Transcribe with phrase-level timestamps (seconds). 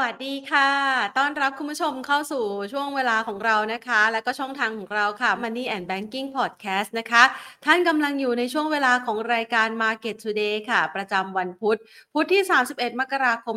[0.00, 0.70] วัสดีค่ะ
[1.18, 7.22] ต้อนรับคุณผู้ชมเข้าสู่ช่วงเวลาของเรานะคะ และก็ช่องทางของเราค่ะ Money and Banking Podcast นะคะ
[7.64, 11.78] ท่านกำลังอยู่ในช่วงเวลาของรายการ Market Today ค่ะ ประจำวันพุธ
[12.12, 12.42] พุธที่
[12.72, 13.56] 31 มกราคม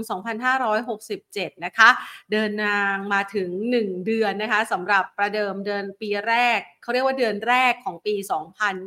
[0.81, 1.89] 2567 นะคะ
[2.31, 3.49] เดินทางมาถึง
[3.79, 8.15] 1 เดือนนะคะสำหรับประเดิมเดือนปีแรกเขาเรียกว่าเดือนแรกของปี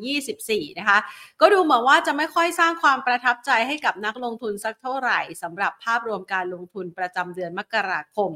[0.03, 0.99] 2024 นะคะ
[1.41, 8.31] ก็ดูเหมือนว่าจะไม่ค่อยสร้างความประทับใจให้กับนักลงทุนสักเท่าไหร่สำหรับภาพรวมการลงทุนประจำเดือนมกราคม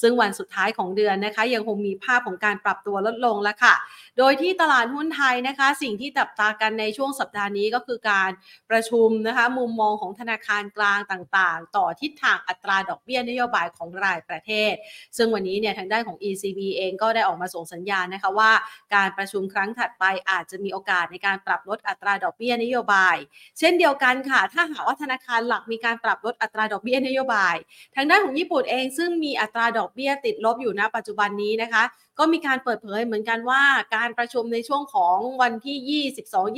[0.00, 3.74] ซึ่งวันสุดท้ายของเดือนนะคะ ยังคงมีภาพของการปรับตัวลดลงแล้วค่ะ
[4.18, 8.30] โดยที่ตลาดหุ้นไทยนะคะ สิ่งที่จับตากันในช่วงสัปดาห์นี้ก็คือการ
[8.70, 14.74] ประชุมนะคะมุมมองของธนาคารกลางต่างๆ ต่อทิศทางอัตราดอกเบี้ยนโยบายของรายประเทศ
[15.16, 18.50] ซึ่งวันนี้เนี่ยทางด้านของ ECB เองก็ได้ออกมาส่งสัญญาณนะคะว่า
[18.94, 23.16] การการประชุมครั้งถัดไปอาจจะมีโอกาสในการปรับลดอัตราดอกเบี้ยนโยบาย
[23.58, 27.56] เช่นเดียวกันค่ะ ถ้าหากว่าธนาคารหลักมีการปรับลดอัตราดอกเบี้ยนโยบาย
[27.96, 31.82] ทางด้านของญี่ปุ่นเองซึ่งมีอัตราดอกเบี้ยติดลบอยู่ณปัจจุบันนี้นะคะ
[32.18, 33.62] ก็มีการเปิดเผยเหมือนกันว่า
[33.96, 36.04] การประชุมในช่วงของวันที่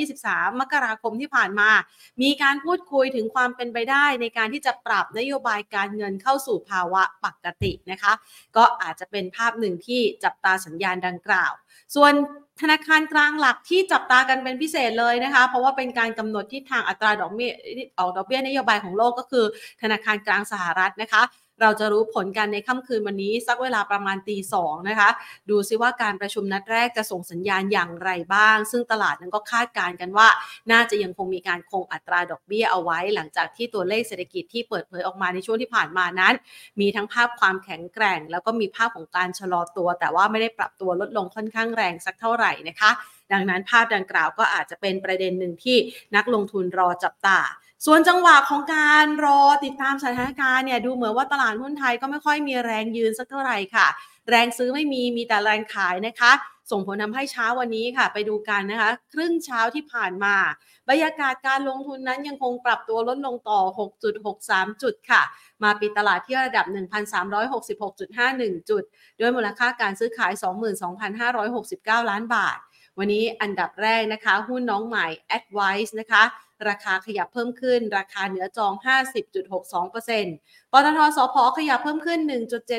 [0.07, 1.71] 22-23 มกราคมที่ผ่านมา
[2.23, 8.13] มีการพูดคุยถึงความเป็นไปได้ในการที่จะปรับนโยบายการเงินเข้าสู่ภาวะปกตินะคะ
[8.57, 11.53] ก็อาจจะเป็นภาพหนึ่งที่จับตาสัญญาณดังกล่าว
[11.95, 12.13] ส่วน
[12.61, 17.51] ธนาคารกลางหลักที่จับตากันเป็นพิเศษเลยนะคะ เพราะว่าเป็นการกำหนดทิศทางอัตราดอกเบี้ย
[17.99, 19.45] ออกดอกเบี้ยนโยบายของโลกก็คือ
[19.83, 21.23] ธนาคารกลางสหรัฐนะคะ
[21.61, 25.11] เราจะรู้ผลกันในค่ำคืนวันนี้สักเวลาประมาณตีสองนะคะ
[25.51, 30.29] ดูซิว่าการประชุมนัดแรกจะส่งสัญญาณอย่างไรบ้าง ซึ่งตลาดนั้นก็คาดการณ์กันว่า
[30.71, 36.35] น่าจะยังคงมีการคงอัตราดอกเบี้ยเอาไว้ หลังจากที่ตัวเลขเศรษฐกิจที่เปิดเผยออกมาในช่วงที่ผ่านมานั้น
[36.81, 42.91] มีทั้งภาพความแข็งแกร่ง แล้วก็มีภาพของการชะลอตัว แต่ว่าไม่ได้ปรับตัวลดลงค่อนข้างแรงสักเท่าไหร่นะคะ
[43.33, 45.77] ดังนั้นภาพดังกล่าวก็อาจจะเป็นประเด็นหนึ่งที่
[46.17, 47.39] นักลงทุนรอจับตา
[47.87, 53.87] ส่วนจังหวะของการรอติดตามสถานการณ์เนี่ยดูเหมือนว่าตลาดหุ้นไทยก็ไม่ค่อยมีแรงยืนสักเท่าไหร่ค่ะ
[54.29, 56.33] แรงซื้อไม่มีมีแต่แรงขายนะคะ
[56.71, 60.37] ส่งผลทำให้เช้าวันนี้ค่ะ ไปดูกันนะคะ ครึ่งเช้าที่ผ่านมา
[60.89, 63.61] บรรยากาศการลงทุนนั้นยังคงปรับตัวลดลงต่อ
[64.21, 65.23] 6.63 จุดค่ะ
[65.63, 66.67] มาปิดตลาดที่ระดับ
[67.53, 68.83] 1,366.51 จุด
[69.21, 70.33] ด้วยมูลค่าการซื้อขาย
[71.21, 72.59] 22,569 ล้านบาท
[72.99, 75.07] วันนี้อันดับแรกนะคะ หุ้นน้องใหม่
[75.39, 76.23] Advice นะคะ
[76.69, 82.21] ราคาขยับเพิ่มขึ้น ราคาเหนือจอง 50.62% ปตทสพขยับเพิ่มขึ้น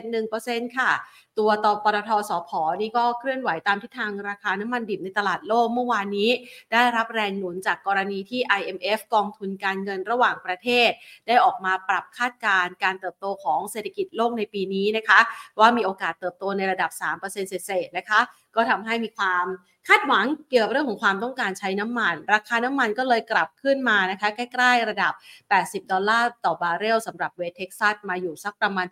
[0.10, 0.92] 1.71%ค่ะ
[1.40, 2.50] ตัวต่อปตทสพ
[2.82, 6.30] นี่ก็เคลื่อนไหวตามทิศทางราคาน้ำมันดิบในตลาดโลกเมื่อวานนี้
[6.72, 10.90] ได้รับแรงหนุนจากกรณีที่ IMF กองทุนการเงินระหว่างประเทศ
[11.28, 15.20] ได้ออกมาปรับคาดการณ์การเติบโตของเศรษฐกิจโลกในปีนี้นะคะ
[15.60, 16.92] ว่ามีโอกาสเติบโตในระดับ
[17.22, 18.20] 3%เศษๆนะคะ
[18.56, 19.46] ก็ทำให้มีความ
[19.90, 25.14] คาดหวังเกี่ยวกับเรื่องของความต้องการใช้น้ำมัน ราคาน้ำมันก็เลยกลับขึ้นมานะคะ ใกล้ ๆ ระดับ
[25.52, 28.86] 80 ดอลลาร์ต่อบาร์เรลสำหรับเวสเท็กซัสมาอยู่สักประมาณ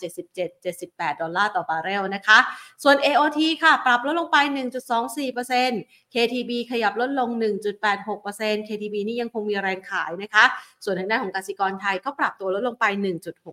[0.57, 2.39] 77-78 ดอลลาร์ต่อบาร์เรลนะคะ
[2.83, 4.37] ส่วน AOT ค่ะ ปรับลดลงไป
[5.35, 7.29] 1.24% KTB ขยับลดลง
[7.99, 10.45] 1.86% KTB นี่ยังคงมีแรงขายนะคะ
[10.83, 12.85] ส่วนทางด้านของกสิกรไทยก็ปรับตัวลดลงไป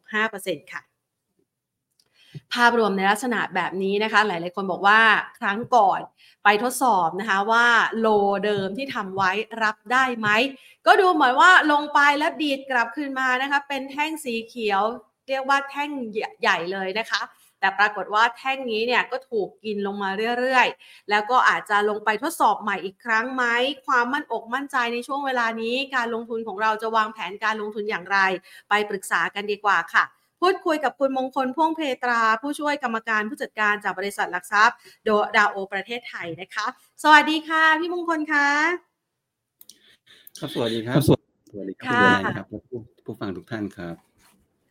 [0.02, 0.82] 1.65%ค่ะ
[2.52, 5.00] ภาพรวมในลักษณะแบบนี้นะคะ หลาย ๆ คนบอกว่า
[5.38, 6.00] ครั้งก่อน
[6.44, 7.66] ไปทดสอบนะคะว่า
[8.00, 8.06] โล
[8.44, 9.30] เดิมที่ทำไว้
[9.62, 10.28] รับได้ไหม
[10.86, 14.82] ก็ดูเหมือนว่าลงไปแล้วดีดกลับขึ้นมานะคะ เป็นแท่งสีเขียว
[15.28, 15.90] เรียกว่าแท่ง
[16.40, 17.22] ใหญ่เลยนะคะ
[17.60, 23.44] แต่ปรากฏว่าแท่งนี้เนี่ยก็ถูกกินลงมาเรื่อยๆ แล้วก็อาจจะลงไปทดสอบใหม่อีกครั้งไหม
[23.86, 28.18] ความมั่นอกมั่นใจในช่วงเวลานี้ การลงทุนของเราจะวางแผนการลงทุนอย่างไร
[28.68, 30.04] ไปปรึกษากันดีกว่าค่ะ
[30.40, 36.66] พูดคุยกับคุณมงคลพ่วงเพตรา ผู้ช่วยกรรมการผู้จัดการจากบริษัทหลักทรัพย์โดดาโอประเทศไทยนะคะ
[37.02, 38.48] สวัสดีค่ะ พี่มงคลคะ
[40.38, 44.09] ครับสวัสดีครัครับบสวัสดีสวัสดีครัค่ะบคุณนายนะครับและผู้ผู้ฟังทุกท่านครับ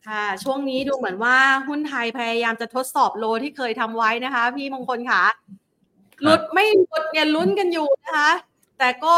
[0.09, 1.37] ค่ะช่วงนี้ดูเหมือนว่า
[1.67, 5.23] หุ้นไทยพยายามจะทดสอบโลที่เคยทำไว้นะคะ พี่มงคลค่ะ
[6.21, 8.31] หลุดไม่หลุดเนี่ยลุ้นกันอยู่นะคะ
[8.79, 9.17] แต่ก็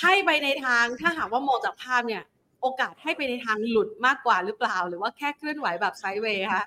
[0.00, 2.22] ให้ไปในทางถ้าหากว่ามองจากภาพเนี่ย
[2.60, 6.64] โอกาสให้ไปในทางหลุดมากกว่าหรือเปล่า หรือว่าแค่เคลื่อนไหวแบบไซด์เวย์คะ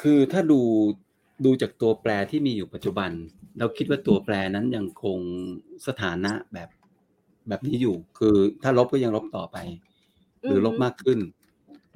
[0.00, 0.60] คือถ้าดู
[1.44, 3.10] ดูจากตัวแปรที่มีอยู่ปัจจุบัน
[3.58, 5.18] เราคิดว่าตัวแปรนั้นยังคง
[5.86, 6.68] สถานะแบบ
[7.48, 9.56] แบบนี้อยู่ คือถ้าลบก็ยังลบต่อไป
[10.42, 11.18] หรือลบมากขึ้น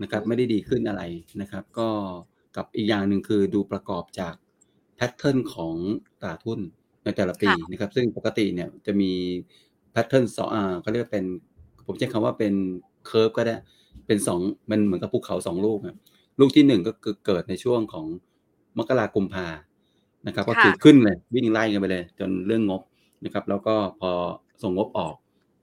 [0.02, 1.02] นะครับไม่ได้ดีขึ้นอะไร
[1.40, 1.88] นะครับ ก็
[2.56, 4.34] กับอีกอย่างหนึ่งคือดูประกอบจาก
[4.96, 5.74] แพทเทิร์นของ
[6.20, 6.60] ตลาดหุ้น
[7.04, 9.12] ในแต่ละปีนะครับ ซึ่งปกติเนี่ยจะมี
[9.92, 11.24] แพทเทิร์นสองอ่าเขาเรียกว่าเป็น
[11.86, 12.54] ผมใช้คำว่าเป็น
[13.06, 13.56] เคอร์ฟก็ได้
[14.06, 14.40] เป็นสอง
[14.70, 15.98] มันเหมือนกับภูเขาสองลูกครับ
[16.40, 18.06] ลูกที่หนึ่งก็คือเกิดในช่วงของ
[18.78, 19.46] มกรากุมภา
[20.26, 22.82] นะครับ ก็คือขึ้นเลยวิ่งไล่กันไปเลย จนเรื่องงบ
[23.24, 24.10] นะครับ แล้วก็พอ
[24.62, 25.14] ส่งงบออก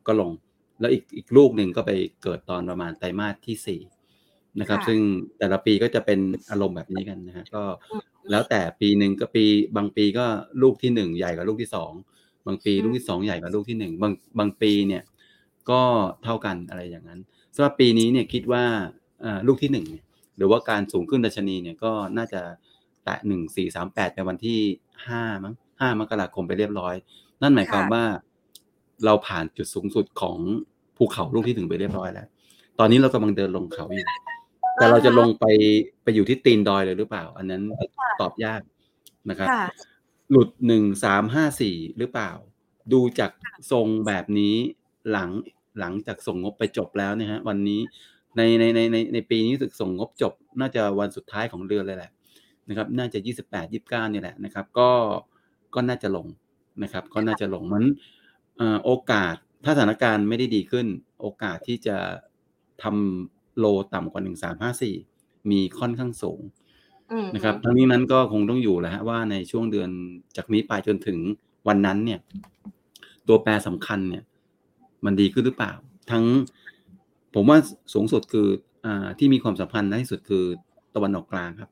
[0.08, 0.32] ก็ลง
[0.80, 1.92] แล้วอีกอีกลูกหนึ่งก็ไป
[2.24, 3.80] เกิดตอนประมาณไตรมาสที่สี่
[4.60, 5.00] นะครับค่ะซึ่ง
[5.40, 6.20] แต่ละปีก็จะเป็น
[6.52, 9.46] อารมณ์แบบนี้กันนะฮะก็อืมแล้วแต่ปีหนึ่งก็ปี
[9.78, 10.26] บางปีก็
[10.62, 11.92] ลูกที่หนึ่งใหญ่กว่าลูกที่สอง
[12.48, 15.04] บางปีอืมลูกที่สองใหญ่กว่าลูกที่หนึ่งบางบางปีเนี่ย
[15.70, 15.82] ก็
[16.24, 17.20] เท่ากันอะไรอย่างนั้น
[17.56, 18.64] สำหรับปีนี้เนี่ยคิดว่า
[19.24, 20.04] อ่าลูกที่หนึ่งเนี่ย
[20.38, 22.42] หรือว่าการสูงขึ้นดัชนีเนี่ยก็น่าจะ
[23.04, 24.60] แตะหนึ่งสี่สามแปดในวันที่
[25.08, 26.96] ห้ามั้งห้ามกราคมไปเรียบร้อย
[27.42, 28.04] นั่นหมายความค่ะว่า
[29.06, 30.38] เราผ่านจุดสูงสุดของ
[30.98, 32.28] ภูเขาลูกที่หนึ่งไปเรียบร้อยแล้ว
[32.80, 34.08] ตอนนี้เรากำลังเดินลงเขาอยู่
[34.76, 35.46] แต่เราจะลงไป
[36.04, 37.62] ไปอยู่ที่ตีนดอยเลยหรือเปล่า อันนั้น
[38.22, 38.62] ตอบยาก
[39.30, 39.66] นะครับค่ะ
[40.32, 42.32] หลุดหนึ่งสามห้าสี่หรือเปล่า
[42.94, 43.32] ดูจาก
[43.72, 44.56] ทรงแบบนี้
[45.12, 45.30] หลัง
[45.80, 47.82] หลังจากส่งงบไปจบแล้วนะฮะ วันนี้
[48.38, 52.12] ในในในในในปีนี้รู้สึกส่งงบจบ น่าจะวันสุดท้ายของเดือนเลยแหละ
[52.70, 54.90] นะครับ น่าจะยี่สิบแปดยี่สิบเก้านี่แหละนะครับ ก็
[55.76, 56.28] ก็น่าจะลง
[56.84, 57.86] นะครับ ก็น่าจะลงมัน
[58.58, 59.36] เอ่อโอกาส
[59.66, 60.88] ถ้าสถานการณ์ไม่ได้ดีขึ้น
[61.22, 61.98] โอกาสที่จะ
[62.84, 64.96] ทำ โลต่ำกว่าหนึ่งสามห้าสี่
[65.52, 66.42] มีค่อนข้างสูง
[67.12, 69.90] อืมนะครับทั้งนี้นั้นก็คงต้องอยู่แหละฮะว่าในช่วงเดือน
[70.38, 71.18] จากนี้ไปจนถึง
[71.68, 72.20] วันนั้นเนี่ย
[73.28, 74.24] ตัวแปรสำคัญเนี่ย
[75.06, 75.72] มันดีขึ้นหรือเปล่า
[76.12, 76.24] ทั้ง
[77.34, 77.58] ผมว่า
[77.94, 78.48] สูงสุดคือ
[78.86, 80.46] อ่าที่มีความสัมพันธ์ที่สุดคือ
[80.96, 81.70] ตะวันออกกลางครับ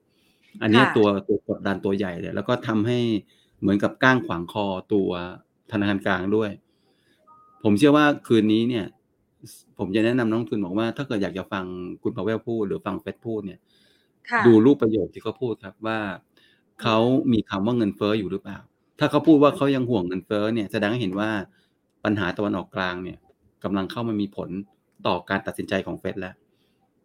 [0.61, 2.99] อันเนี้ยค่ะตัวตัวกดดันตัวใหญ่เลยแล้วก็ทำให้
[3.59, 5.09] เหมือนกับก้างขวางคอตัว
[5.71, 6.51] ธนาคารกลางด้วย
[7.63, 8.85] ผมเชื่อว่าคืนนี้เนี่ย
[9.77, 11.65] ผมจะแนะนำนักลงทุนบอกว่าถ้าเกิดอยากจะฟัง
[12.03, 13.59] คุณพาวเวลพูดหรือฟังเฟดพูดเนี่ย
[14.29, 15.99] ค่ะดูรูปประโยคที่เขาพูดครับว่า
[16.81, 16.97] เขา
[17.33, 18.57] มีคำว่าเงินเฟ้ออยู่หรือเปล่า
[18.99, 21.29] ถ้าเขาพูดว่าเขายังห่วงเงินเฟ้อเนี่ยแสดงให้เห็นว่า
[22.03, 23.17] ปัญหาตะวันออกกลางเนี่ย
[23.63, 24.49] กำลังเข้ามามีผล
[25.07, 26.35] ต่อการตัดสินใจของเฟดแล้ว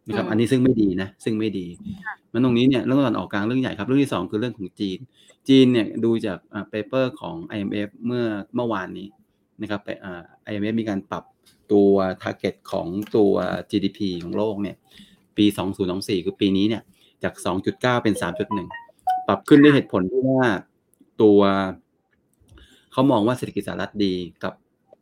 [0.07, 1.65] นะครับอืมอันนี้ซึ่งไม่ดีนะ ซึ่งไม่ดี
[2.33, 4.99] มันตรงนี้เนี่ยเรื่องตะวันออกกลางเรื่องใหญ่ครับ เรื่องที่สองคือเรื่องของจีน
[5.47, 8.25] จีนเนี่ยดูจากอ่าเปเปอร์ของ IMF เมื่อ
[8.55, 9.07] เมื่อวานนี้
[9.61, 11.23] นะครับไปอ่า IMF มีการปรับ
[11.73, 11.93] ตัว
[12.23, 13.31] target ของตัว
[13.71, 14.75] GDP ของโลกเนี่ย
[15.37, 15.45] ปี
[15.85, 16.83] 2024 คือปีนี้เนี่ย
[17.23, 17.33] จาก
[17.69, 18.13] 2.9 เป็น
[18.71, 20.43] 3.1 ปรับขึ้นด้วยเหตุผลที่ว่า
[21.21, 21.39] ตัว
[22.91, 24.13] เขามองว่าเศรษฐกิจสหรัฐดี
[24.43, 24.53] กับ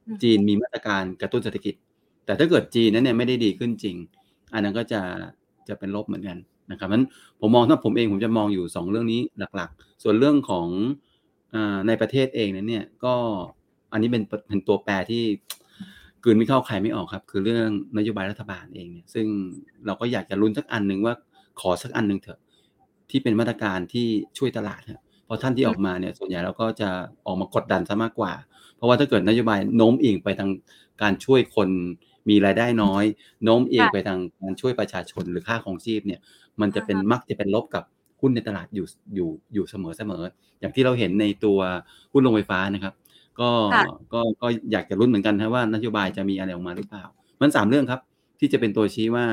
[0.06, 1.76] อืมจีนมีมาตรการกระตุ้นเศรษฐกิจ
[2.26, 3.96] แต่ถ้าเกิดจีนนั้นเนี่ยไม่ได้ดีขึ้นจริง
[4.54, 5.02] อันนั้นก็จะ
[5.68, 6.38] จะเป็นลบเหมือนกัน
[6.72, 7.06] นะครับนั้น
[7.40, 9.22] ผมมองถ้าผมเองผมจะมองอยู่ 2 เรื่องนี้
[9.56, 10.68] หลักๆ ส่วนเรื่องของ
[11.54, 13.14] อาในประเทศเองนั้นเนี่ยก็
[13.92, 15.24] อันนี้เป็นเป็นตัวแปรที่
[16.28, 19.26] กลืนไม่เข้าใครไม่ออกครับ คือเรื่องนโยบายรัฐบาลเองเนี่ยซึ่ง
[19.86, 21.14] เราก็อยากจะลุ้นสักอันหนึ่งว่า
[21.60, 22.40] ขอสักอันหนึ่งเถอะ
[23.10, 24.08] ที่เป็นมาตรการที่
[24.38, 26.90] ช่วยตลาดฮะเพราะท่านที่ออกมาเนี่ยส่วนใหญ่เราก็จะ
[27.26, 28.34] ออกมากดดันซะมากกว่า
[28.76, 30.50] เพราะว่าถ้าเกิดนโยบายโน้มเอียงไปทาง
[31.02, 31.70] การช่วยคน
[32.30, 33.04] มีรายได้น้อย
[33.44, 36.20] โน้มเอียงค่ะไปทางการช่วยประชาชนหรือค่าของชีพเนี่ย
[36.62, 37.84] มันจะเป็นมักจะเป็นลบกับ
[38.22, 40.24] หุ้นในตลาดอยู่อยู่อยู่เสมอเสมอ
[40.60, 41.60] อย่างที่เราเห็นในตัว
[42.14, 42.94] หุ้นโรงไฟฟ้านะครับ
[43.40, 47.04] ก็ค่ะก็ก็อยากจะลุ้นเหมือนกันนะว่านโยบายจะมีอะไรออกมาหรือเปล่า
[47.42, 48.02] มันสามเรื่องครับ
[48.40, 49.26] ที่จะเป็นตัวชี้ว่า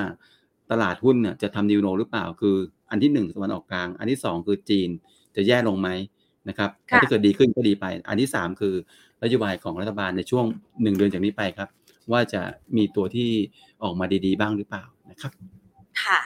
[0.71, 2.57] ตลาดหุ้นเนี่ยจะทำนิวโนหรือเปล่า คือ
[2.91, 4.89] อันที่หนึ่งตะวันออกกลาง อันที่สองคือจีน
[5.37, 5.89] จะแย่ลงไหม
[6.49, 8.75] นะครับค่ะถ้าเกิดดีขึ้นก็ดีไป อันที่สามคือ
[9.23, 10.45] นโยบายของรัฐบาลในช่วง
[10.83, 11.69] หนึ่งเดือนจากนี้ไปครับ
[12.13, 12.43] ว่าจะ
[12.77, 13.31] มีตัวที่
[13.83, 15.33] ออกมาดีๆ บ้างหรือเปล่านะครับ
[16.03, 16.21] ค่ะ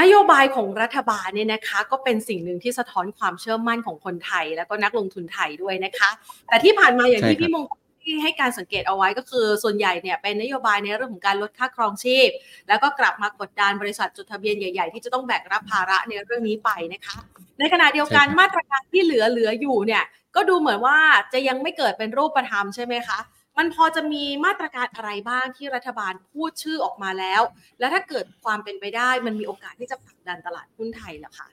[0.00, 6.10] นโยบายของรัฐบาลเนี่ยนะคะ ก็เป็นสิ่งหนึ่งที่สะท้อนความเชื่อมั่นของคนไทย แล้วก็นักลงทุนไทยด้วยนะคะ
[6.48, 12.28] แต่ที่ผ่านมาอย่างที่ใช่ครับพี่มงคลที่ให้การสังเกตเอาไว้ก็คือส่วนใหญ่เนี่ยเป็นนโยบายในเรื่องของการลดค่าครองชีพ
[12.68, 17.16] แล้วก็กลับมากดดันบริษัทจดทะเบียนใหญ่ๆ ที่จะต้องแบกรับภาระในเรื่องนี้ไปนะคะ
[17.58, 20.04] ในขณะเดียวกันใช่ครับมาตรการที่เหลือเหลืออยู่เนี่ย
[20.36, 20.98] ก็ดูเหมือนว่า
[21.32, 23.18] จะยังไม่เกิดเป็นรูปธรรมใช่ไหมคะ
[23.58, 27.42] มันพอจะมีมาตรการอะไรบ้างที่รัฐบาลพูดชื่อออกมาแล้ว
[27.78, 31.48] แล้วถ้าเกิดความเป็นไปได้มันมีโอกาสที่จะผลักดันตลาดหุ้นไทยเหรอคะ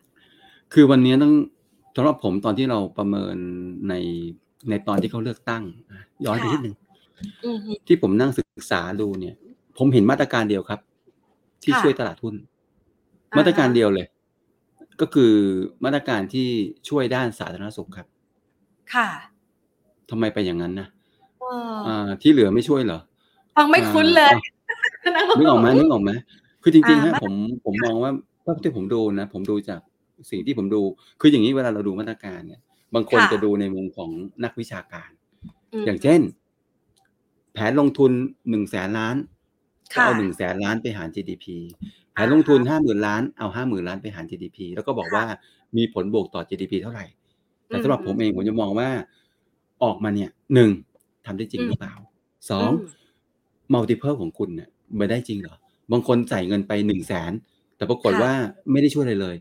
[0.74, 1.34] คือวันนี้ต้อง
[1.96, 3.36] สำหรับผมตอนที่เราประเมิน
[3.90, 3.94] ใน
[4.70, 6.76] ในตอนที่เขาเลือกตั้งอะย้อนไปค่ะนิดนึง
[7.46, 9.36] อือฮึที่ผมนั่งศึกษาดูเนี่ย
[9.78, 10.80] ผมเห็นมาตรการเดียวครับ
[11.64, 12.36] ที่ค่ะช่วยตลาดหุ้น
[13.34, 14.08] อ่าฮะมาตรการเดียวเลย
[15.02, 15.34] ก็คือ
[15.86, 16.48] มาตรการที่
[16.90, 18.08] ช่วยด้านสาธารณสุขครับ
[18.94, 19.10] ค่ะ
[20.10, 23.00] ทำไมไปอย่างนั้นนะเอออ่า ที่เหลือไม่ช่วยเหรอ
[23.56, 24.34] ฟังไม่คุ้นเลย
[25.16, 26.12] อ่านึกออกไหมนึกออกไหม
[26.64, 27.34] คือจริงๆอ่าฮะมาผม
[27.66, 28.12] ผมมองว่า
[28.44, 29.80] เท่าที่ผมดูนะ ผมดูจาก
[30.32, 30.82] สิ่งที่ผมดู
[31.22, 32.62] คืออย่างนี้เวลาเราดูมาตรการเนี่ย
[32.96, 34.10] บางคนค่ะจะดูในมุมของ
[34.44, 35.10] นักวิชาการ
[35.82, 36.22] มอย่างเช่น
[37.54, 38.12] แผนลงทุน
[38.50, 39.16] หนึ่งแสนล้าน
[39.94, 41.46] ก็ค่ะเอาหนึ่งแสนล้านไปหาร GDP
[42.14, 45.26] แผอ่านลงทุนห้าหมื่นล้านเอาห้าหมื่นล้านไปหาร GDP แล้วก็บอกค่ะว่า
[45.78, 47.06] มีผลบวกต่อ GDP เท่าไหร่
[47.68, 48.90] แต่อืมสำหรับผมเองผมจะมองว่า
[49.84, 50.70] ออกมาเนี่ยหนึ่ง
[51.26, 51.94] ทำได้จริงอืมหรือเปล่า
[52.50, 53.02] สองอืม
[53.74, 55.56] มัลติเพ e ของคุณเนี่ยไม่ได้จริงเหรอ
[55.92, 57.32] บางคนใส่เงินไปหนึ่งแสน
[57.78, 58.34] แต่ปรากฏค่ะว่า
[58.72, 59.36] ไม่ได้ช่วยอะไรเลย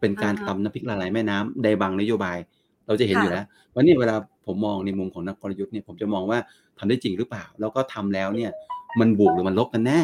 [0.00, 2.38] เป็นการอ่าฮะตำน้ำพริกละลายแม่น้ำในบางนโยบาย
[2.86, 3.44] เราจะเห็นค่ะอยู่แล้ว
[3.74, 6.38] วันนี้เวลาผมมองในมุมของนักกลยุทธ์เนี่ยผมจะมองว่า
[6.78, 8.50] ทำได้จริงหรือเปล่า แล้วก็ทำแล้วเนี่ย
[9.00, 10.00] มันบวกหรือมันลบกันแน่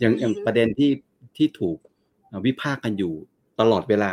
[0.00, 0.90] อย่างอย่างอือฮึประเด็นที่
[1.36, 1.78] ที่ถูก
[2.46, 3.12] วิพากษ์กันอยู่
[3.60, 4.12] ตลอดเวลา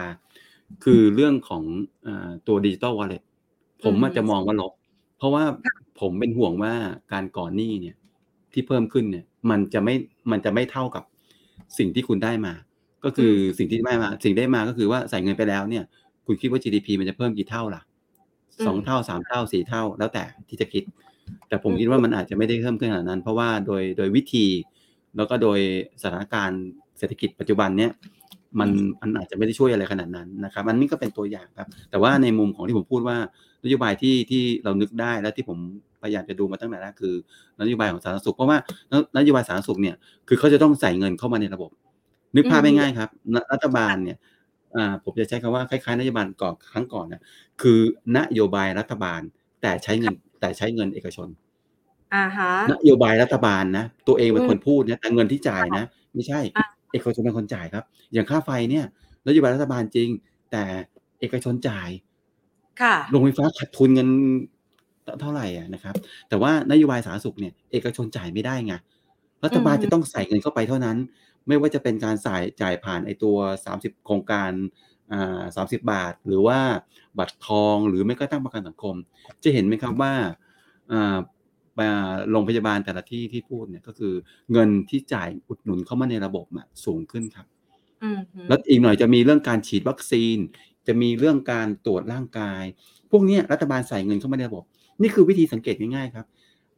[0.83, 1.63] คือเรื่องของ
[2.07, 2.09] อ
[2.47, 3.21] ตัวดิจิตอลวอลเล็ต
[3.83, 4.73] ผมอาจจะมองว่าลบ
[5.17, 5.43] เพราะว่า
[6.01, 6.73] ผมเป็นห่วงว่า
[7.13, 7.95] การก่อนหนี้เนี่ย
[8.53, 9.95] ที่เพิ่มขึ้นเนี่ย มันจะไม่
[10.31, 11.03] มันจะไม่เท่ากับ
[11.77, 12.53] สิ่งที่คุณได้มา
[13.05, 15.83] ก็คือสิ่งที่ได้มา สิ่งได้มาก็คือว่าใส่เงินไปแล้วเนี่ย
[16.25, 17.81] คุณคิดว่า GDP มันจะเพิ่มกี่เท่าล่ะ
[18.65, 20.83] สองเท่าสามเท่าสี่เท่า แล้วแต่ที่จะคิด
[21.47, 24.45] แต่ผมคิดว่ามันอาจจะไม่ได้เพิ่มขึ้นขนาดนั้น เพราะว่าโดยโดยวิธี
[25.17, 25.59] แล้วก็โดย
[26.01, 26.61] สถานการณ์
[26.97, 27.91] เศรษฐกิจปัจจุบันเนี้ย
[28.59, 28.69] มัน
[29.01, 33.17] มันอาจจะไม่ได้ช่วยอะไรขนาดนั้นนะครับอันนี้ก็เป็นตัวอย่างครับ แต่ว่าในมุมของที่ผมพูดว่า
[33.63, 35.57] นโยบายที่ที่เรานึกได้และที่ผม
[36.01, 37.15] พยายามจะดูมาตั้งแต่แรกคือ
[37.61, 38.57] นโยบายของสาธารณสุขเพราะว่า
[39.17, 39.95] นโยบายสาธารณสุขเนี่ย
[40.27, 41.69] คือเขาจะต้องใส่เงินเข้ามาในระบบ
[42.35, 43.09] นึกภาพง่ายๆครับ
[43.53, 44.17] รัฐบาลเนี่ย
[44.75, 47.21] อ่าผมจะใช้คำว่าคล้ายๆนโยบายก่อนครั้งก่อนนะ
[47.61, 47.79] คือ
[48.17, 49.21] นโยบายรัฐบาล
[49.61, 51.27] แต่ใช้เงินแต่ใช้เงินเอกชน
[52.13, 56.39] อ่าฮะนโยบายรัฐบาลนะตัวเองเป็นคนพูดนะแต่เงินที่จ่ายนะ ไม่ใช่
[56.91, 58.85] เอกชนเป็นคนจ่ายครับ อย่างค่าไฟเนี่ย
[59.27, 60.09] นโยบายรัฐบาลจริง
[60.51, 60.63] แต่
[61.19, 61.89] เอกชนจ่าย
[62.81, 64.09] ค่ะโรงไฟฟ้าขาดทุนเงิน
[65.21, 65.95] เท่าไหร่อะนะครับ
[66.29, 68.73] แต่ว่านโยบายสาธารณสุขเนี่ยเอกชนจ่ายไม่ได้ไง
[69.43, 70.97] รัฐบาลจะต้องใส่เงินเข้าไปเท่านั้น
[71.47, 74.51] ไม่ว่าจะเป็นการจ่ายจ่ายผ่านไอตัวสามสิบโครงการ
[75.11, 76.59] อ่าสามสิบบาท หรือว่า
[77.17, 78.95] บัตรทองหรือไม่ก็ตั้งประกันสังคม
[79.43, 80.13] จะเห็นไหมครับว่า
[80.91, 81.17] อ่า
[82.31, 84.13] โรงพยาบาลแต่ละที่ที่พูดเนี่ยก็คือ
[84.51, 86.45] เงินที่จ่ายอุดหนุนเข้ามาในระบบ
[86.85, 87.45] สูงขึ้นครับ
[88.47, 90.37] แล้วอีกหน่อยจะมีเรื่องการฉีดวัคซีน
[90.87, 92.63] จะมีเรื่องการตรวจร่างกาย
[93.11, 94.63] พวกนี้รัฐบาลใส่เงินเข้ามาในระบบ
[95.01, 96.25] นี่คือวิธีสังเกตง่ายๆครับ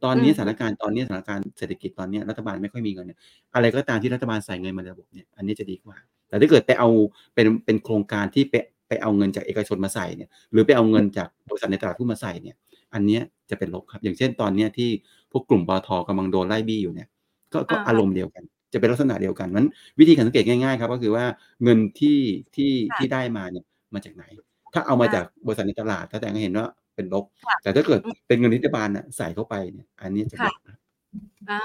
[0.04, 3.18] ตอนนี้สถานการณ์ตอนนี้สถานการณ์เศรษฐกิจตอนนี้รัฐบาลไม่ค่อยมีเงินเนี่ย
[3.54, 5.96] อะไรก็ตามที่รัฐบาลใส่เงินมาในระบบเนี่ยอันนี้จะดีกว่า
[6.28, 6.88] แต่ถ้าเกิดไปเอา
[7.34, 8.54] เป็นเป็นโครงการที่ไป
[8.88, 12.56] ไปเอาเงินจากเอกชนมาใส่เนี่ย หรือไปเอาเงินจากบริษัทในตลาดหุ้นมาใส่เนี่ย
[12.94, 14.90] อันนี้จะเป็นลบครับ อย่างเช่นตอนนี้ที่
[15.32, 17.08] พวกกลุ่มปอทกำลังโดนไล่บี้อยู่เนี่ย
[17.52, 19.66] ก็ก็อารมณ์เดียวกัน จะเป็นลักษณะเดียวกันนั้น
[20.00, 21.24] วิธีการสังเกตง่ายๆครับก็คือว่า
[21.64, 22.18] เงินที่
[22.56, 23.64] ที่ที่ได้มาเนี่ย
[23.94, 24.24] มาจากไหน
[24.74, 27.24] ถ้าเอามาจากบริษัทในตลาดถ้าแต่ก็เห็นว่า เป็นลบ
[27.62, 30.56] แต่ถ้าเกิดเป็นเงินรัฐบาลน่ะใส่เข้าไปเนี่ยอันนี้จะลบ
[31.50, 31.60] อ่า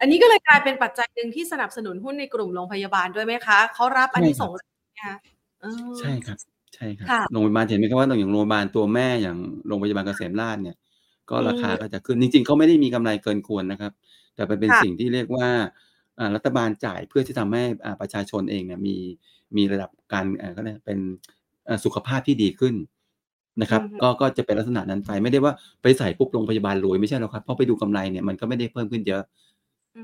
[0.00, 5.14] อันนี้ก็เลยกลายเป็นปัจจัยหนึ่งที่สนับสนุนหุ้นในกลุ่มโรงพยาบาลด้วยไหมคะเขารับอันนี้ส่งนะคะ
[6.00, 6.38] ใช่ครับ
[6.74, 10.76] ใช่ครับโรงพยาบาลเห็นไหมครับว่าอย่างโรงพยาบาลตัวแม่อย่างโรงพยาบาลเกษมราชเนี่ย
[11.30, 13.92] ก็ราคาก็จะขึ้นจริงๆเขาไม่ได้มีกำไรเกินควรนะครับ
[14.34, 15.48] แต่เป็นเป็นสิ่งที่เรียกว่า
[16.34, 17.62] รัฐบาลจ่ายเพื่อที่ทำให้
[18.00, 18.96] ประชาชนเองเนี่ยมี
[19.56, 20.24] มีระดับการ
[20.56, 20.98] ก็เรียกเป็น
[21.84, 22.74] สุขภาพที่ดีขึ้น
[23.62, 29.22] นะครับก็ก็จะเป็นลักษณะนั้นไปไม่ได้ว่าไปใส่ปุ๊บโรงพยาบาลรวยไม่ใช่หรอกครับเพราะไปดูกำไรเนี่ยมันก็ไม่ได้เพิ่มขึ้นเยอะ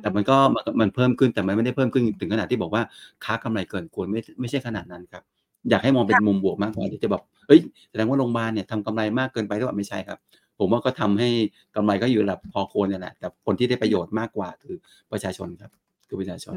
[0.03, 0.37] แต่มันก็
[0.81, 2.83] มันเพิ่มขึ้นแต่มันไม่ได้เพิ่มขึ้นถึงขนาดที่บอกว่า
[3.25, 5.23] ค้ากำไรเกินควรไม่ไม่ใช่ขนาดนั้นครับ
[5.71, 10.19] อยากให้มองเป็นมุมบวกมากกว่าที่จะแบบเอ้ยแสดงว่าโรงพยาบาลเนี่ยทำกำไรมากเกินไปหรือเปล่าไม่ใช่ครับ
[10.59, 11.29] ผมว่าก็ทำให้
[11.77, 14.77] กำไรก็อยู่ระดับพอควรเนี่ยแหละแต่คนที่ได้ประโยชน์มากกว่าคือ
[15.13, 15.71] ประชาชนครับ
[16.09, 16.57] คือประชาชน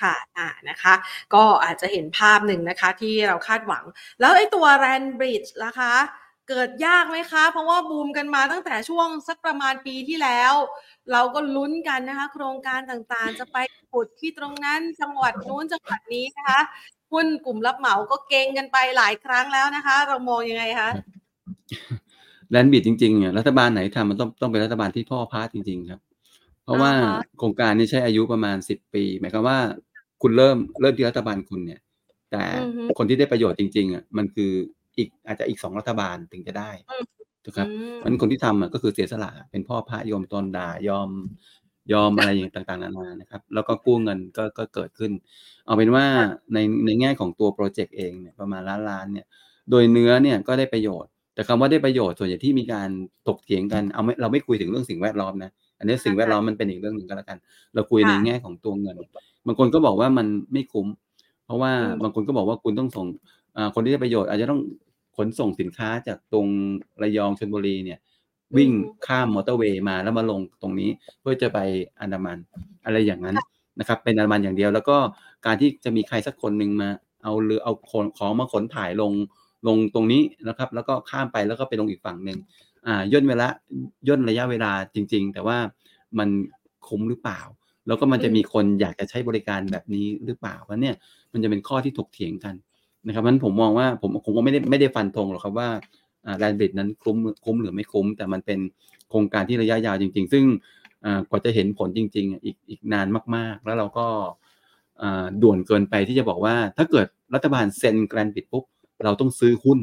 [0.00, 0.94] ค่ะอ่านะคะ
[1.34, 3.84] ก็อาจจะเห็นภาพหนึ่งนะคะที่เราคาดหวัง
[4.20, 5.94] แล้วไอ้ตัวแรนบริดจ์ล่ะคะ
[6.48, 10.52] เกิดยากไหมคะ เพราะว่าบูมกันมาตั้งแต่ช่วงสักประมาณปีที่แล้ว
[11.12, 13.56] เราก็ลุ้นกันนะคะ โครงการต่างๆ จะไป
[13.90, 16.60] ขุดที่ตรงนั้นจังหวัดนู้นจังหวัดนี้นะคะ
[17.12, 20.88] หุ้นกลุ่มรับเหมาก็เก่งกันไปหลายครั้งแล้วนะคะ เรามองยังไงคะ
[22.50, 26.00] แลนด์บริดจ์จริงๆเนี่ยรัฐบาลไหนทำมันต้องต้องเป็นรัฐบาลที่พ่อพาร์ทจริง ๆ ครับ
[26.68, 26.92] เพราะว่า
[27.38, 29.58] โครงการนี้ใช้อายุประมาณสิบปี หมายความว่า
[30.22, 31.80] คุณเริ่มเริ่มที่รัฐบาลคุณเนี่ย
[32.30, 32.42] แต่
[32.98, 34.52] คนที่ได้ประโยชน์จริงๆอะมันคือ
[34.96, 36.70] อีกอาจจะอีกสองรัฐบาลถึงจะได้
[37.46, 37.66] นะครับ
[38.04, 41.08] มันคนที่ทำอะก็คือเสียสละเป็นพ่อพระยอมตนด่ายอม
[41.92, 45.12] ยอมอะไรอย่างต่างๆนานานะครับ แล้วก็กู้เงินก็ก็เกิดขึ้น
[45.66, 46.04] เอาเป็นว่า
[46.54, 49.26] ในในแง่ของตัวโปรเจกต์เองเนี่ยประมาณล้านล้านเนี่ย
[49.70, 52.88] โดยเนื้อเนี่ยก็ได้ประโยชน์ แต่คำว่าได้ประโยชน์ส่วนใหญ่ที่มีการ
[53.28, 57.38] ตกเถียงกันเอาไม่เราไม่คุยถึงเรื่องสิ่งแวดล้อมนะ อันนี้สิ่งแวดล้อมมันเป็นอีกเรื่องหนึ่งก็แล้วกัน
[57.74, 58.96] เราคุยในแง่ของตัวเงิน
[59.46, 60.86] บางคนก็บอกว่ามันไม่คุ้ม
[61.44, 63.06] เพราะว่าบางคนก็บอกว่าคุณต้องส่ง
[63.74, 64.60] คนที่ได้ประโยชน์อาจจะต้อง
[65.16, 66.46] ขนส่งสินค้าจากตรง
[67.02, 67.98] ระยองชลบุรีเนี่ย
[68.56, 68.70] วิ่ง
[69.06, 71.58] ข้ามมอเตอร์เวย์มาแล้วมาลงตรงนี้เพื่อจะไป
[72.00, 72.38] อันดามัน
[72.84, 73.36] อะไรอย่างนั้น
[73.78, 74.96] นะครับเป็นอันดามันอย่างเดียว แล้วก็
[75.46, 76.88] การที่จะมีใครสักคนหนึ่งมา
[77.22, 77.72] เอาเรือเอา
[78.18, 79.12] ของมาขนถ่ายลง
[79.66, 82.38] ลงตรงนี้นะครับ แล้วก็ข้ามไปแล้วก็ไปลงอีกฝั่งหนึ่ง
[82.88, 83.48] อ่าย่นเวลา
[84.08, 85.58] ย่นระยะเวลาจริง ๆ แต่ว่า
[86.18, 86.28] มัน
[86.88, 87.40] คุ้มหรือเปล่า
[87.86, 90.94] แล้วก็มันจะมีคนอยากจะใช้บริการแบบนี้หรือเปล่าเพราะเนี่ย
[91.32, 92.54] มันจะเป็นข้อที่ถกเถียงกัน
[93.06, 95.68] นะครับนั้นผมมองว่าผมผมก็ไม่ได้ไม่ได้ฟันธงหรอกครับว่า
[96.38, 98.58] แลนด์บิดนั้นคุ้มคุ้มหรือไม่คุ้ม แต่มันเป็น
[99.08, 100.44] โครงการที่ระยะยาวจริง ๆ ซึ่ง
[101.30, 104.06] กว่าจะเห็นผลจริง ๆ อีกอีกนานมาก ๆ แล้วเราก็
[105.42, 108.64] ด่วนเกินไปที่จะบอกว่า ถ้าเกิดรัฐบาลเซ็นแกรนด์บิดปุ๊บ
[109.04, 109.78] เราต้องซื้อหุ้น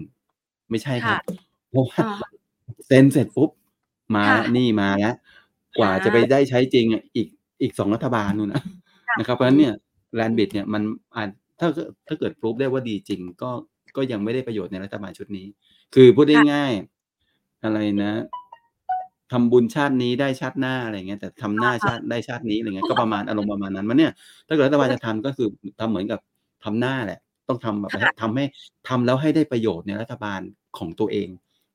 [0.69, 1.21] ไม่ใช่ครับ
[1.71, 1.99] เพราะว่า
[2.87, 3.49] เซ็นเสร็จปุ๊บ
[4.15, 4.23] มา
[4.57, 5.15] นี่มาแล้ว
[5.77, 7.27] กว่าจะไปได้ใช้จริงอีก
[7.61, 8.63] อีกสองรัฐบาลนู่นนะ
[9.19, 9.73] นะครับเพราะฉะนั้นเนี่ย
[10.15, 10.81] แลนบิดเนี่ยมัน
[11.15, 11.29] อาจ
[11.59, 11.67] ถ้า
[12.07, 13.49] ถ้าเกิดพรูฟได้ว่าดีจริง ก็
[13.97, 15.45] ก็ยังไม่ได้ประโยชน์ในรัฐบาลชุดนี้
[15.95, 16.73] คือพูดได้ง่าย
[17.63, 18.13] อะไรนะ
[19.31, 24.11] ทำบุญชาตินี้ได้ชาติหน้าอะไรเงี้ยแต่ทำหน้าชาติได้ชาตินี้อะไรเงี้ยก็ประมาณอารมณ์ประมาณนั้นมันเนี่ย
[24.47, 25.47] ถ้าเกิดรัฐบาลจะทำก็คือ
[25.79, 26.19] ทำเหมือนกับ
[26.63, 27.91] ทำหน้าแหละ ต้องทำแบบ
[28.21, 28.45] ทำให้
[28.87, 30.41] ทำแล้วให้ได้ประโยชน์ในรัฐบาล
[30.77, 31.27] ของตัวเอง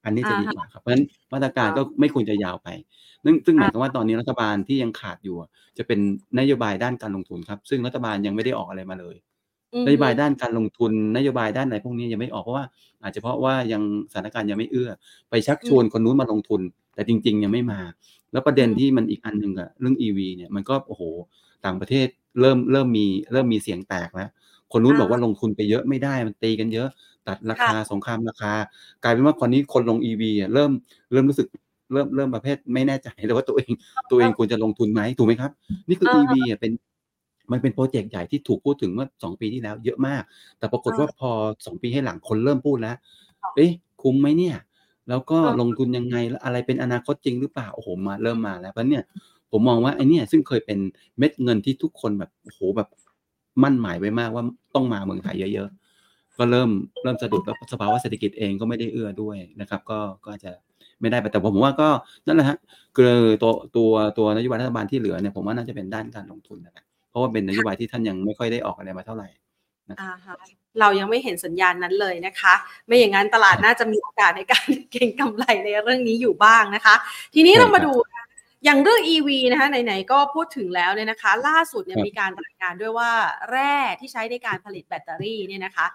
[0.04, 2.69] อันนี้จะดีกว่าครับเพราะฉะนั้นมาตรการก็ไม่ควรจะยาวไป
[3.25, 5.37] ซึ่งซึ่งหมายความว่าตอนนี้รัฐบาลที่ยังขาดอยู่
[5.78, 5.99] จะเป็น
[6.38, 9.16] นโยบายด้านการลงทุนครับ ซึ่งรัฐบาลยังไม่ได้ออกอะไรมาเลย
[9.87, 12.64] นโยบายด้านการลงทุนนโยบายด้านไหนพวกนี้ยังไม่ออกเพราะว่า
[13.02, 14.90] อาจจะเพราะว่ายังสถานการณ์ยังไม่เอื้อ
[15.30, 16.61] ไปชักชวนคนนู้นมาลงทุน
[16.95, 17.80] แต่จริง ๆ ยังไม่มา
[18.33, 21.02] แล้วประเด็นที่มันอีกอันหนึ่งอะเรื่อง EV เนี่ยมันก็โอ้โห
[21.64, 22.07] ต่างประเทศ
[22.40, 24.28] เริ่มเริ่มมีเริ่มมีเสียงแตกแล้ว
[24.73, 26.88] คนนู้นบอกว่าลงทุนไปเยอะไม่ได้มันตีกันเยอะ
[27.29, 28.53] ตัดราคาสงครามราคา
[29.03, 30.71] กลายเป็นว่าคนนี้คนลง EV อะเริ่ม
[31.12, 31.47] เริ่มรู้สึก
[31.93, 33.71] เริ่มเริ่มประเภทไม่แน่ใจเลยว่าตัวเอง
[34.11, 35.50] ตัวเองควรจะลงทุนไหมถูกไหมครับ
[35.89, 36.73] นี่คือ EV อะเป็น
[37.53, 40.23] มันเป็นโปรเจกต์ใหญ่ที่ถูกพูดถึงเมื่อสองปีที่แล้วเยอะมาก
[40.59, 41.31] แต่ปรากฏว่าพอ
[41.67, 42.97] สองปีให้หลังคนเริ่มพูดแล้ว
[43.57, 43.71] เอ๊ะ
[44.03, 44.57] คุ้มไหมเนี่ย
[45.09, 49.03] แล้วก็ลงทุนยังไงแล้วอะไรเป็นอนาคตจริงหรือเปล่า โอ้โห มาเริ่มมาแล้วเพราะเนี่ย
[49.50, 50.79] ผมมองว่าไอ้นี่ซึ่งเคยเป็น
[51.19, 52.89] เม็ดเงินที่ทุกคนแบบ โอ้โห แบบ
[53.62, 55.80] มั่นหมายไว้มากว่าต้องมาเมืองไทยเยอะๆ
[56.41, 56.71] ก็เริ่ม
[57.03, 60.53] เริ่มสะดุดแล้วสภาวะเศรษฐกิจเองก็ไม่ได้เอื้อด้วยนะครับ ก็ก็จะ
[61.01, 61.89] ไม่ได้แต่ผมว่าก็
[62.27, 62.57] นั่นแหละฮะ
[62.97, 69.29] คือตัวตัวตัวนโยบายรัฐบาลที่เหลือเนี่ยผมว่าน่าจะเป็นด้านการลงทุนนะครับเพราะว่าเป็นนโยบายที่ท่านยังไม่ค่อยได้ออกอะไรมาเท่าไหร่
[70.01, 70.11] อ่า
[70.81, 72.55] เรายังไม่เห็นสัญญาณนั้นเลยนะคะ
[72.87, 76.95] ไม่อย่างนั้นตลาดน่าจะมีโอกาสในการเก็งกำไรในเรื่องนี้อยู่บ้างนะคะ
[77.35, 77.93] ทีนี้เรามาดู
[78.65, 83.11] อย่างเรื่อง EV นะคะไหนๆก็พูดถึงแล้วเนี่ยนะคะ ล่าสุดเนี่ยมีการรายงานด้วยว่า
[83.51, 85.87] แร่ที่ใช้ในการผลิตแบตเตอรี่เนี่ยนะคะ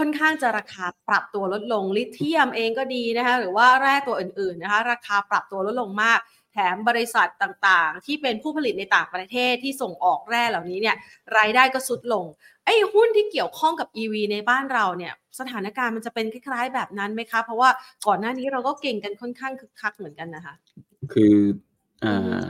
[0.00, 6.18] ค่อนข้างจะราคาปรับตัวลดลงลิเธียมเองก็ดีนะคะหรือว่าแร่ตัวอื่นๆนะคะราคาปรับตัวลดลงมาก
[6.52, 10.96] แถมบริษัทต่างๆ ที่เป็นผู้ผลิตในต่างประเทศที่ส่งออกแร่เหล่านี้เนี่ย
[11.36, 12.24] รายได้ก็ทรุดลง
[12.64, 17.70] ไอ้หุ้นที่เกี่ยวข้องกับ EV ในบ้านเราเนี่ยสถานการณ์มันจะเป็นคล้ายๆแบบนั้นไหมคะเพราะว่า
[18.06, 20.54] ก่อนหน้านี้เราก็เก็งกันค่อนข้างคึกคักเหมือนกันนะคะ
[21.12, 21.34] คือ
[22.04, 22.46] อ่า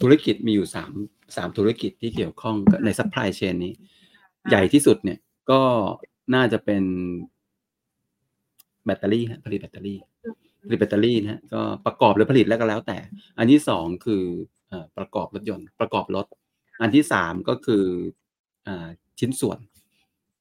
[0.00, 0.92] ธุรกิจมีอยู่สาม
[1.36, 3.72] สามธุรกิจที่เกี่ยวข้องใน supply chain นี้
[4.50, 5.18] ใหญ่ที่สุดเนี่ย
[5.50, 5.62] ก็
[6.34, 6.82] น่าจะเป็น
[8.84, 9.98] แบตเตอรี่ผลิตแบตเตอรี่
[10.66, 12.98] ผลิตแบตเตอรี่นะฮะก็ประกอบหรือผลิตแล้วก็แล้วแต่
[13.38, 14.24] อันที่สองคือ
[14.98, 16.26] ประกอบรถยนต์ประกอบรถ
[16.82, 17.84] อันที่สามก็คือ
[19.20, 19.58] ชิ้นส่วน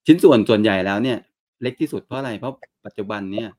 [0.07, 1.17] ชิ้นส่วนส่วนใหญ่แล้วเนี่ย
[1.61, 3.49] เล็กที่สุดเพราะอะไรเพราะปัจจุบันเนี่ย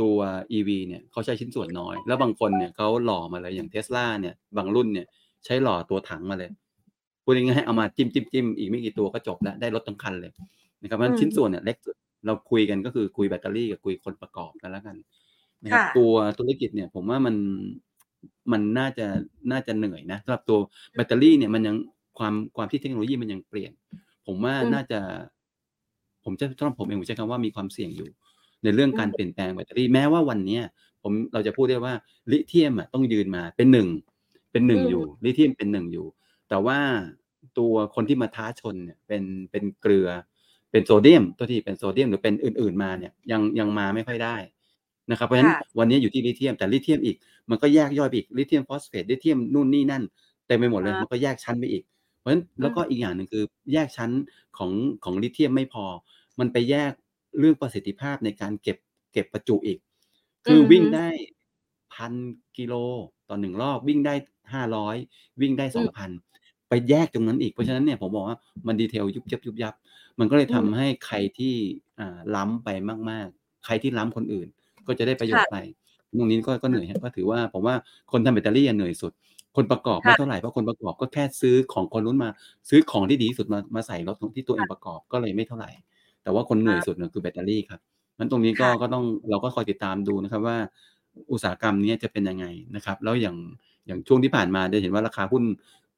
[0.00, 0.16] ตัว
[0.52, 5.06] EV เนี่ยเขาใช้ชิ้นส่วนน้อย แล้วบางคนเนี่ยเขาหล่อมาเลยอย่างเทสลาเนี่ยบางรุ่นเนี่ย
[5.44, 6.50] ใช้หล่อตัวถังมาเลย
[7.24, 10.32] พูดง่ายๆเอามาจิ้มจิ้มจิ้มอีกไม่กี่ตัวก็จบแล้วได้รถทั้งคันเลย
[10.82, 11.76] นะครับเพราะชิ้นส่วนเนี่ยเล็ก
[12.26, 14.96] เราคุยกันก็คือคุยแบตเตอรี่กับคุยคนประกอบกันแล้วกัน
[15.64, 17.34] นะครับตัวธุรกิจเนี่ยผมว่ามัน
[18.52, 19.06] มันน่าจะ
[19.52, 20.58] น่าจะเหนื่อยนะสำหรับตัว
[20.94, 21.76] แบตเตอรี่เนี่ยมันยัง
[22.18, 23.72] ความความที่เทคโนโลยีมันยังเปลี่ยน
[24.26, 25.00] ผมว่าน่าจะ
[26.24, 28.10] ผมจะต้องผมเองผมใช้คำว่ามีความเสี่ยงอยู่
[28.62, 30.62] ในเรื่องการเปลี่ยนแปลงแบตเตอรี่แม้ว่าวันเนี้ย
[31.02, 31.94] ผมเราจะพูดได้ว่า
[32.32, 33.88] ลิเธียมอะต้องยืนมาเป็นหนึ่ง
[34.52, 36.06] เป็นหนึ่งอยู่ลิเธียมเป็นหนึ่งอยู่
[36.48, 36.78] แต่ว่า
[37.58, 40.08] ตัวคนที่มาท้าชนเนี่ยเป็นเป็นเกลือ
[40.72, 44.36] เป็นโซเดียมตัวที่เป็นโซเดียมหรือเป็นอื่น ๆมาเนี่ยยังยังมาไม่ค่อยได้
[45.10, 47.16] นะครับเพราะฉะนั้นวันนี้อยู่ที่ลิเธียมแต่ลิเธียมอีก
[47.50, 50.02] มันก็แยกย่อยไปอีกลิเธียมฟอสเฟตลิเธียมนู่นนี่นั่น
[50.46, 51.82] เต็มไปหมดเลยมันก็แยกชั้นไปอีก
[52.18, 54.10] เพราะฉะนั้นแล้วก็อีกอย่างหนึ่งคือแยกชั้น
[54.58, 54.70] ของ
[55.04, 55.84] ของลิเธียมไม่พอ
[56.38, 56.92] มันไปแยก
[57.38, 58.76] เรื่องประสิทธิภาพในการเก็บ
[59.12, 59.78] เก็บประจุอีก
[60.46, 61.08] คือวิ่งได้
[61.94, 62.12] พัน
[62.58, 62.74] กิโล
[63.28, 64.14] ต่อหนึ่งรอบวิ่งได้
[64.52, 64.96] ห้าร้อย
[65.40, 66.10] วิ่งได้สองพัน
[66.68, 69.74] ไปแยกตรงนั้นอีกเพราะฉะนั้นเนี่ยผมบอกว่ามันดีเทลยุบยับยุบยับ
[70.18, 71.54] มันก็เลยทำให้ใครที่
[72.00, 72.68] อ่าล้ำไป
[73.10, 74.48] มาก ๆ ใครที่ล้ำคนอื่น
[74.86, 75.56] ก็จะได้ประโยชน์ไป
[76.18, 77.74] ตรงนี้ก็ก็เหนื่อยก็ถือว่าผมว่า
[78.12, 79.12] คนทำแบตเตอรี่เหนื่อยสุด
[79.56, 82.28] คนประกอบไม่เท่าไหร่เพราะคนประกอบก็แค่ซื้อของคนนู้นมา
[82.68, 85.70] ซื้อของที่ดีที่สุดมามาใส่รถที่ตัวเองประกอบก็เลยไม่เท่าไหร่
[86.22, 87.80] แต่ว่าคนเหนื่อยสุดเนี่ยคือแบตเตอรี่ครับ
[88.18, 90.56] นั้นตรงนี้ก็ก็ต้องเราก็คอยติดตามดูนะครับว่า
[91.32, 92.46] อุตสาหกรรมนี้จะเป็นยังไง
[92.76, 93.36] นะครับ แล้วอย่าง
[93.86, 95.44] อย่างช่วงที่ผ่านมาจะเห็นว่าราคาหุ้น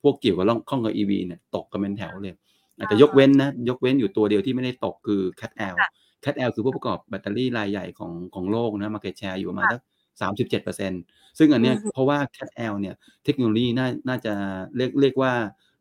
[0.03, 2.35] พวกเกี่ยวกับข้องกับ EV เนี่ยตกกันเป็นแถวเลย
[2.79, 5.77] อาจจะยกเว้นนะ ยกเว้นอยู่ตัวเดียวที่ไม่ได้ตกคือ Cat L
[6.25, 9.81] Cat L คือผู้ประกอบแบตเตอรี่รายใหญ่ของของโลกนะ market share อยู่ประมาณสัก
[10.21, 10.93] สามสิบเจ็ดเปอร์เซ็น
[11.39, 14.33] ซึ่งอันเนี้ยเพราะว่า Cat L เนี่ยเทคโนโลยีน่าน่าจะ
[14.77, 15.33] เรียกเรียกว่า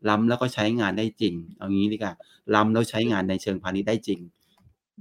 [0.09, 2.13] ล้ำแล้วก็ใช้งานได้จริง เอางี้ดีกว่า
[2.55, 4.19] ล้ำแล้วใช้งานในเชิงพาณิชย์ได้จริง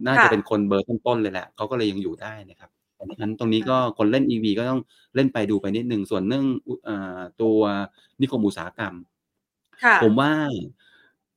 [0.06, 2.70] น่าจะเป็นคนเบอร์ต้นๆเลยแหละเขาก็เลยยังอยู่ได้นะครับ
[3.10, 4.80] ดังนั้นตรงนี้ก็คนเล่น EV ก็ต้อง
[5.14, 6.44] เล่นไปดูไปนิดหนึ่งส่วนเรื่อง
[7.42, 7.58] ตัว
[8.20, 8.94] นิคมอุตสาหกรรม
[10.02, 10.32] ผมว่า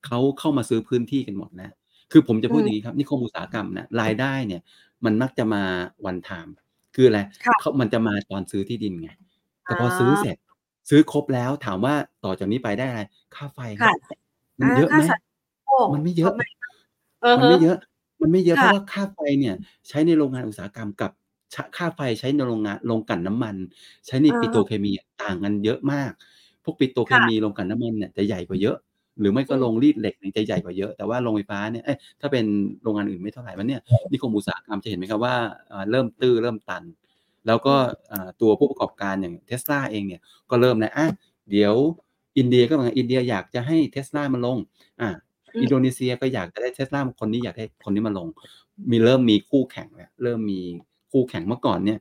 [0.08, 1.70] เขาเข้ามาซื้อพื้นที่กันหมดนะ
[2.12, 4.62] คือผมจะพูดอย่างนี้ครับนิคมอุตสาหกรรมนะรายได้เนี่ย
[5.06, 5.64] มันมักจะมา
[6.06, 6.54] วันไทม์
[6.96, 7.20] คืออะไร
[7.60, 9.10] เขามันจะมาตอนซื้อที่ดินไง
[9.66, 10.38] แต่พอซื้อเสร็จ
[10.90, 13.02] ซื้อครบแล้วถามว่าต่อจากนี้ไปได้อะไร
[13.36, 13.60] ค่าไฟ
[14.62, 15.02] มันเยอะไหม
[15.92, 16.34] มันไม่เยอะ
[17.26, 17.78] อือมันฮึไม่เยอะ
[18.22, 19.56] มันไม่เยอะคเพ่ะราะว่าค่าไฟเนี่ย
[19.88, 21.12] ใช้ในโรงงานอุตสาหกรรมกับ
[21.54, 23.56] ชค่าไฟใช้ในโรงงานโรงกลั่นน้ำมัน
[24.08, 26.12] ใช้ในอะปิโตฮระเคมีอะต่างกันเยอะมาก
[26.64, 28.78] พวกปิโตรเคค่ะมีโรงกลั่นน้ำมันเนี่ยจะใหญ่กว่าเยอะ
[29.20, 32.46] หรือไม่อก็ืโรมงรีดเหล็กเนี่ยจะใหญ่กว่าเยอะ แต่ว่าโรงไฟฟ้าเนี่ยเอ๊ยถ้าเป็น
[32.84, 35.36] โรงงานอื่นไม่เท่าไรเพราะเนี่ยนิคมอุตสาหกรรมจะเห็นไหมครับว่า
[35.72, 36.84] อ่าเริ่มตื้อเริ่มตัน
[37.48, 37.80] แล้วอกื็ม
[38.12, 41.08] อ่าตัวผู้ประกอบการอย่าง Tesla เองเนี่ยก็เริ่มแล้วอะ
[41.52, 41.76] เดี๋ยว
[42.38, 44.58] อินเดียก็เหมือนกันอินเดียอยากจะให้ Tesla มาลง
[45.02, 45.10] อา
[45.54, 48.28] อืมอินโดนีเซียก็อยากจะได้ Tesla คนนี้อยากได้คนนี้มาลง
[48.92, 50.60] มีเริ่มมีคู่แข่งแล้วเริ่มมี
[51.12, 52.00] คู่แข่งเมื่อก่อนเนี่ย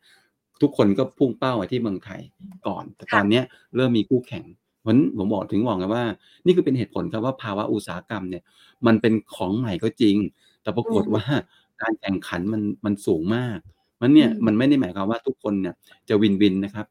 [0.62, 2.20] ทุกคนก็พุ่งเป้ามาที่เมืองไทย
[2.66, 3.44] ก่อน แต่คต่อะนเนี้ย
[3.76, 4.44] เริ่มมีคู่แข่ง
[4.84, 6.04] เพราะฉะนั้นผมบอกถึงบอกไงว่า
[6.46, 8.42] นี่คือเป็นเหตุผลครับว่าภาวะอุตสาหกรรมเนี่ย
[8.86, 10.16] มันเป็นของใหม่ก็จริง
[10.62, 11.34] แต่ปราอืกฏว่าอฮึ
[11.82, 13.58] การแข่งขันมันมันสูงมาก
[13.96, 15.74] เพราะเนี่อืยมมันไม่ได้หมายความว่าทุกคนเนี่ย
[16.08, 16.86] จะวินๆนะครับ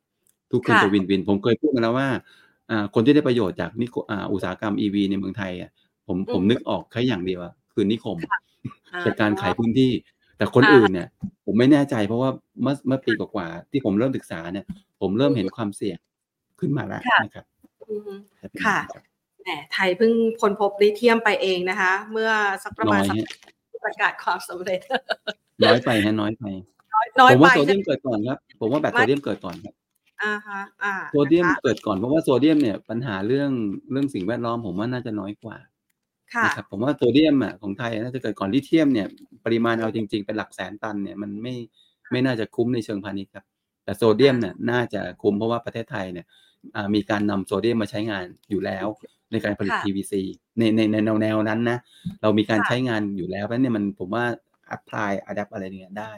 [0.52, 2.08] ทุกคคน่จะะวินๆผมเคยพูดมาแล้วว่า
[2.70, 5.72] อ่าคนที่ได้ประโยชน์จากนิโคอ่าอุตสาหกรรม EV ในเมืองไทยอะ
[6.08, 8.38] ผมอือฮผมนึึกออกแค่อย่างเดียวอะคือนิคมค่ะ
[8.94, 9.92] อ๋จากการขายอพื้นที่
[10.38, 11.08] แต่คนอะฮอื่นะเนี่ย
[11.46, 12.30] ผมไม่แน่ใจเพราะว่า
[12.62, 14.66] เมื่อเมื่อคปี่ะกว่าๆที่ผมเริ่มศึกษาเนี่ย
[15.02, 15.98] ผมเริ่อมือเห็ฮนึความเสี่ยง
[16.60, 17.53] ขึ้นมาแล้วค่ะนะครับอือฮึจะเป็น
[17.88, 17.90] ค
[18.52, 19.04] อย่า่งะงี้ครับ
[19.44, 22.30] แหมไทยเพิ่งค้นพบลิเธียมไปเองนะคะ เมื่อ
[22.64, 23.30] สักประนม้าณอยสักครับ
[23.86, 24.80] ประกาศความสำเร็จ
[25.64, 26.46] น้อยไปครับน้อยไป
[26.94, 27.84] น้อยน้อผมวยไ่ปาโซใเชด่ียไมหม?
[27.88, 29.74] เกิดก่อนครับ ผมว่าแบตไโมซ่เดียมเกิดก่อนครับ
[30.22, 33.52] อะฮะอานโซเดะียคมะเกิดก่อนเพราะว่าโซเดียมเนี่ยปัญหาเรื่อง
[33.92, 35.58] เรื่องสิ่งแวดล้อมผมว่าน่าจะน้อยกว่า
[36.36, 39.08] ค่นะครับะผมว่าโซเดียมอะของไทยอะน่าจะเกิดก่อนลิเธียมเนี่ย
[39.46, 41.56] ปริมาณอืมเอาจริง ๆ เป็นหลักแสนตันเนี่ยมันไม่
[42.08, 43.46] คไม่่ะน่าจะคุ้มในเชิงพาณิชย์ครับ
[43.84, 46.53] แต่โซเดอียมาเนี่ยน่าจะคุ้มเพราะว่าประเทศไทยเนี่ยอ่า
[46.96, 48.88] มีการนำโซเดียมมาใช้งานอยู่แล้ว
[49.32, 50.14] ในการผคลิต่ะ PVC
[50.58, 51.78] ในในในแนวๆนั้นนะ
[52.22, 54.26] เรามีกาคร่ใชะ้งานอยู่แล้วเพราะฉะนั้นเนี่ยมันผมว่า
[54.68, 56.14] แอปพลายอะแดปต์อะไรเนี่ยได้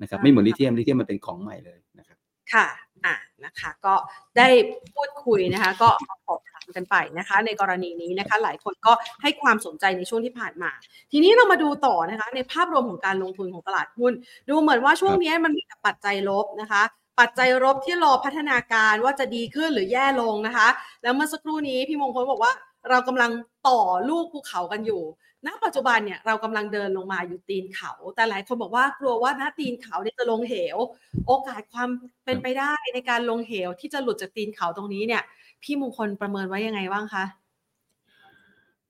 [0.00, 2.18] นะครัอบะไม่เหมือนฮลิเะธียมลิเธียมมันเป็นของใหม่เลยนะครับ
[2.52, 2.66] ค่ะ
[3.04, 3.94] อานะคะก็
[4.38, 4.48] ได้
[4.94, 10.70] พูดคุยนะคะก็มาสอบถามกันไปนะคะ ในกรณีนี้นะคะหลายคนก็ให้ความสนใจในช่วงที่ผ่านมา
[11.12, 14.12] ทีนี้เรามาดูต่อนะคะในภาพรวมของการลงทุนของตลาดหุ้น
[14.48, 16.82] ดูเหมือนว่าช่วครับงเนี้ยมันมีแต่ปัจจัยลบนะคะ
[17.18, 20.68] ปัจจัยลบที่รอพัฒนาการว่าจะดีขึ้นหรือแย่ลงนะคะ
[21.02, 22.52] แล้วเมื่อสักครู่นี้พี่มงคลบอกว่า
[22.90, 23.30] เรากำลัง
[23.68, 25.02] ต่อลูกภูเขากันอยู่
[25.46, 30.78] ณ ปัจจุบันเนี่ยเรากำลังเดินลงมาอยู่ตีนเขา แต่หลายคนบอกว่ากลัวว่าณตีนเขาเนี่ยจะลงเหว
[31.26, 31.88] โอกาสความ
[32.24, 35.22] เป็ครับนไปได้ในการลงเหวที่จะหลุดจากตีนเขาตรงนี้เนี่ย
[35.62, 37.24] พี่มงคลประเมินไว้ยังไงบ้างคะ?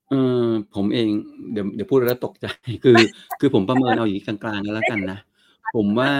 [0.09, 0.13] เอ
[0.43, 1.07] อผมเอง
[1.51, 2.47] เดี๋ยวเดี๋ยวพูดแล้วตกใจ
[2.83, 2.97] คือ
[3.39, 5.19] คือผมประเมินเอาอย่างงี้กลางๆก็แล้วกันนะ
[5.75, 6.11] ผมว่า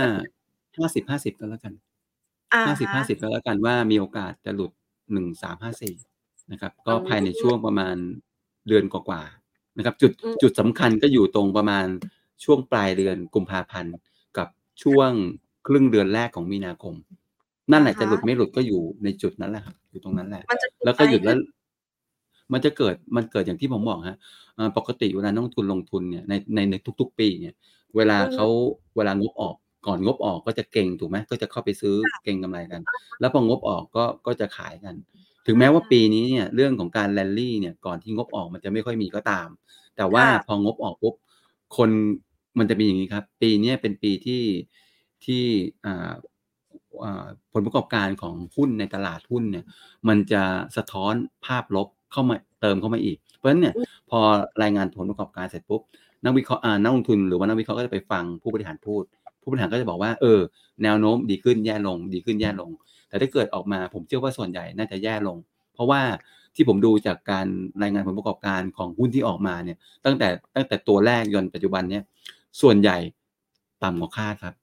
[0.78, 1.89] 50-50ก็แล้วกันอะ
[2.66, 4.72] ห้าสฮิบห้าะสิบก็แล้วกันว่ามีโอกาสจะหลุด
[5.58, 7.96] 1354นะครับกอ็ืภายในช่วงมประมาณ
[8.68, 11.86] เดือนกว่าๆนะครับ จุดอืมจุดสำคัญก็อยู่ตรงประมาณ
[12.44, 13.96] ช่วงปลายเดือนกุมภาพันธ์
[14.38, 14.48] กับ
[14.84, 15.12] ช่วง
[15.68, 16.96] ครึ่งเดือนแรกของมีนาคม
[17.72, 21.38] นั่อนแะฮหละจะหลุดะไม่หลุดก็อยู่ในจุดนั้นแหละครับอยู่ตรงนั้นแหละมันจะเกิแลด้วอก็ะไรขหยุดแลึ้้น?
[21.38, 21.40] ว
[22.54, 24.18] มันจะเกิดมันเกิดอย่างที่ผมบอกครับ
[24.56, 27.54] เอ่อปกติเวลานักลงทุนลงทุนเนี่ยในในในทุก ๆ ปีเนี่ย
[27.96, 28.46] เวลาเขอือฮึา
[28.96, 29.56] เวลางบออก
[29.88, 34.96] ก่อนงบออกก็จะเก็งถูกไหมก็จะเข้าไปซื้อค่ะเก็งกำไรกันอะฮะแล้วพองบออกก็ก็จะขายกัน
[35.46, 39.48] ถึงอแม้ว่าาปีนี้เนี่ยเรื่องของการ Rally เนี่ยก่อนที่งบออกมันจะไม่ค่อยมีก็ตาม
[39.98, 41.16] แต่วค่า่ะพองบออกปุ๊บ
[41.78, 41.90] คน
[42.60, 44.44] มันจะมีอย่างงี้ครับ ปีเนี้ยเป็นปีที่
[45.26, 45.44] ที่
[45.86, 46.12] อ่า
[47.04, 49.66] อ่าผลประกอบการของหุ้นในตลาดหุ้นเนี่ย
[50.08, 50.44] มันจะ
[50.78, 51.14] สะท้อน
[51.46, 54.20] ภาพลบเข้ามาเติมเข้ามาอีก เพราะฉะนั้นเนี่ยอือพอ
[54.64, 55.82] รายงานผลประกอบการเสร็จปุ๊บ
[56.24, 59.04] นักวิเคราะห์อ่านักลงทุนหรือว่านักวิเคราะห์ก็จะไปฟังผู้บริหารพูด
[59.50, 60.40] ผู้บริหารก็จะบอกว่าเออ
[60.84, 62.70] แนวโน้มดีขึ้นแย่ลง ดีขึ้นแย่ลง
[63.10, 65.38] แต่ถ้าเกิดออกมาผมเชื่อว่าส่วนใหญ่น่าจะแย่ลง
[65.74, 66.02] เพราะว่า
[66.56, 67.48] ที่ผมดูจากการ
[67.82, 72.04] รายงานผลประกอบการของหุ้นที่ออกมาเนี่ย ตั้งแต่ตั้งแต่ตัวแรกจนปัจจุบันเนี้ย
[72.62, 72.98] ส่วนใหญ่
[73.84, 74.54] ต่ำกว่าคาดครับ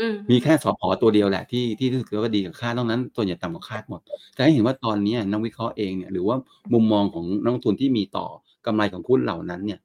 [0.00, 4.00] อือฮมีึแค่สผ.ตัวเดียวแหละที่ที่รู้สึกว่าดีกว่าคาดนอกนั้นส่วนใหญ่ต่ำกว่าคาดหมด
[4.36, 6.36] จะให้เห็นว่าตอนเนี้ยนักวิเคราะห์เองเนี่ยหรือว่า
[6.72, 8.26] มุมมองของนักลงทุนที่มีต่อ
[8.66, 9.78] กำไรของหุ้นเหล่านั้นเนี่ย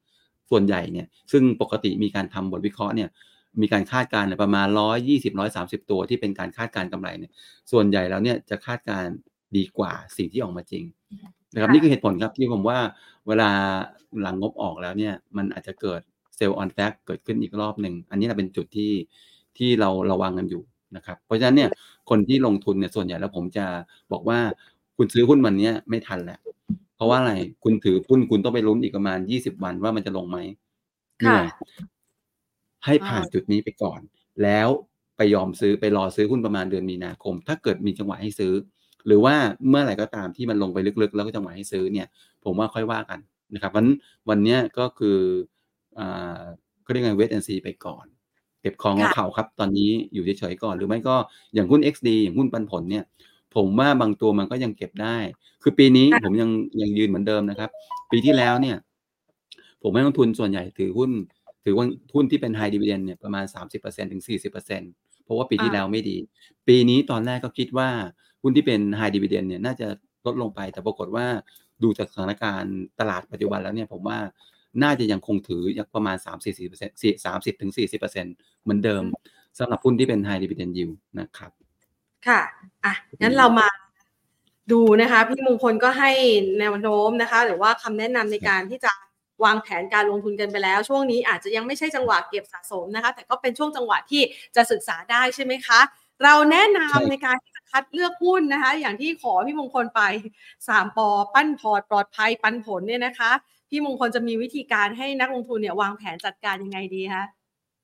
[0.49, 3.09] ส่วนใหญ่เนี่ย ซึ่งปกติมีการทำบทวิเคราะห์เนี่ย
[3.61, 4.67] มีการคาดการณ์เนี่ยประมาณ
[5.29, 7.31] 120-130 ตัวที่เป็นการคาดการณ์กำไรเนี่ย
[7.71, 9.15] ส่วนใหญ่แล้วเนี่ยจะคาดการณ์
[9.57, 10.83] ดีกว่าสิ่งที่ออกมาจริง
[11.53, 12.79] นะครัคบ่นี่คือะเหตุผลครับที่ผมว่า
[13.27, 13.49] เวลา
[14.21, 16.01] หลังงบออกแล้วเนี่ยมันอาจจะเกิด
[16.37, 18.91] Sell on Fact เกิดขึ้นอีกรอบหนึ่ง อันนี้แหละเป็นจุดที่
[19.57, 20.63] ที่เราระวังกันอยู่
[20.95, 21.71] นะครับ เพราะฉะนั้นเอนี่ืยม
[22.09, 23.65] คนที่ลงทุนเนี่ยส่วนใหญ่แล้วผมจะ
[24.11, 24.39] บอกว่า
[24.97, 26.39] คุณซื้อหุ้นวันเนี้ยไม่ทันแล้ว
[26.95, 27.33] เพราะว่าอะไร
[27.63, 30.37] คุณถือหุ้นคุณต้องไปลุ้นอีกประมาณ 20 วันว่ามันจะลงไหม
[31.19, 31.45] เหคนื่่ะอย
[32.85, 33.99] ให้อผ่านาจุดนี้ไปก่อน
[34.43, 34.67] แล้ว
[35.17, 38.53] ไปยอมซื้อไปรอซื้อหุ้นประมาณเดือนมีนาคม ถ้าเกิดมีจังหวะให้ซื้อ
[39.07, 39.35] หรือว่า
[39.69, 42.07] เมื่อไหร่ก็ตามที่มันลงไปลึกๆ แล้วก็จังหวะให้ซื้อเนี่ย
[42.43, 43.19] ผมว่าค่อยว่ากัน
[43.53, 43.95] นะครับเพราะฉะนั้น
[44.29, 45.17] วันเนี้ยก็คือ
[45.99, 46.41] อ่า
[46.83, 48.05] เขาเรียกไง wait and see ไปก่อน
[48.61, 51.15] เก็บของคเอา่ะเข่าครับ ตอนนี้อยู่เฉยๆก่อนหรือไม่ก็
[51.53, 53.03] อย่างหุ้น XD อย่างหุ้นปันผลเนี่ย
[53.55, 55.17] ผมว่าบางตัวมันก็ยังเก็บได้
[55.63, 56.49] คือปีนี้ค่ผะมยัง
[56.81, 57.69] ยังยืนเหมือนเดิมนะครับ
[58.11, 58.77] ปีที่แล้วเนี่ย
[59.81, 61.11] ผมให้นักลงทุนส่วนใหญ่ถือหุ้น
[61.69, 63.45] ถือว่าหุ้นที่เป็นไฮดีเวเดนเนี่ยประมาณ
[63.79, 66.17] 30%ถึง 40%เพราะว่าปีที่แล้วไม่ดี
[66.67, 67.89] ปีนี้ตอนแรกก็คิดว่า
[68.41, 69.87] หุ้นที่เป็น High Dividend เนี่ยน่าจะ
[70.25, 71.25] ลดลงไป แต่ปรากฏว่า
[71.83, 74.19] ดูจากสถานการณ์ตลาดปัจจุบันแล้วเนี่ยผมว่า
[74.83, 79.03] น่าจะยังคงถือยังประมาณ 3-40% 30ถึง40%เหมือนเดิม
[79.59, 81.51] สำหรับหุ้นที่เป็น High Dividend Yield นะครับ
[82.27, 82.41] ค่ะ
[82.85, 83.67] อะ งั้นเรามา
[84.71, 86.11] ดูนะคะ พี่มงคลก็ให้
[86.59, 88.91] แนวโน้มนะคะ หรือว่าคำแนะนำในการที่จะ
[89.43, 94.21] วางแผนการลงทุนกันไปแล้ว ช่วงนี้อาจจะยังไม่ใช่จังหวะเก็บสะสมนะคะ แต่ก็เป็นช่วงจังหวะที่
[94.55, 95.79] จะศึกษาได้ใช่ไหมคะ
[96.23, 100.01] เราแนะนำในการที่จะคัดเลือกหุ้นนะคะ อย่างที่ขอพี่มงคลไป
[100.67, 103.31] สามปอปั้นพอร์ตปลอดภัยปันผลเนี่ยนะคะ
[103.69, 107.23] พี่มงคลจะมีวิธีการให้นักลงทุนเนี่ยวางแผนจัดการยังไงดีคะ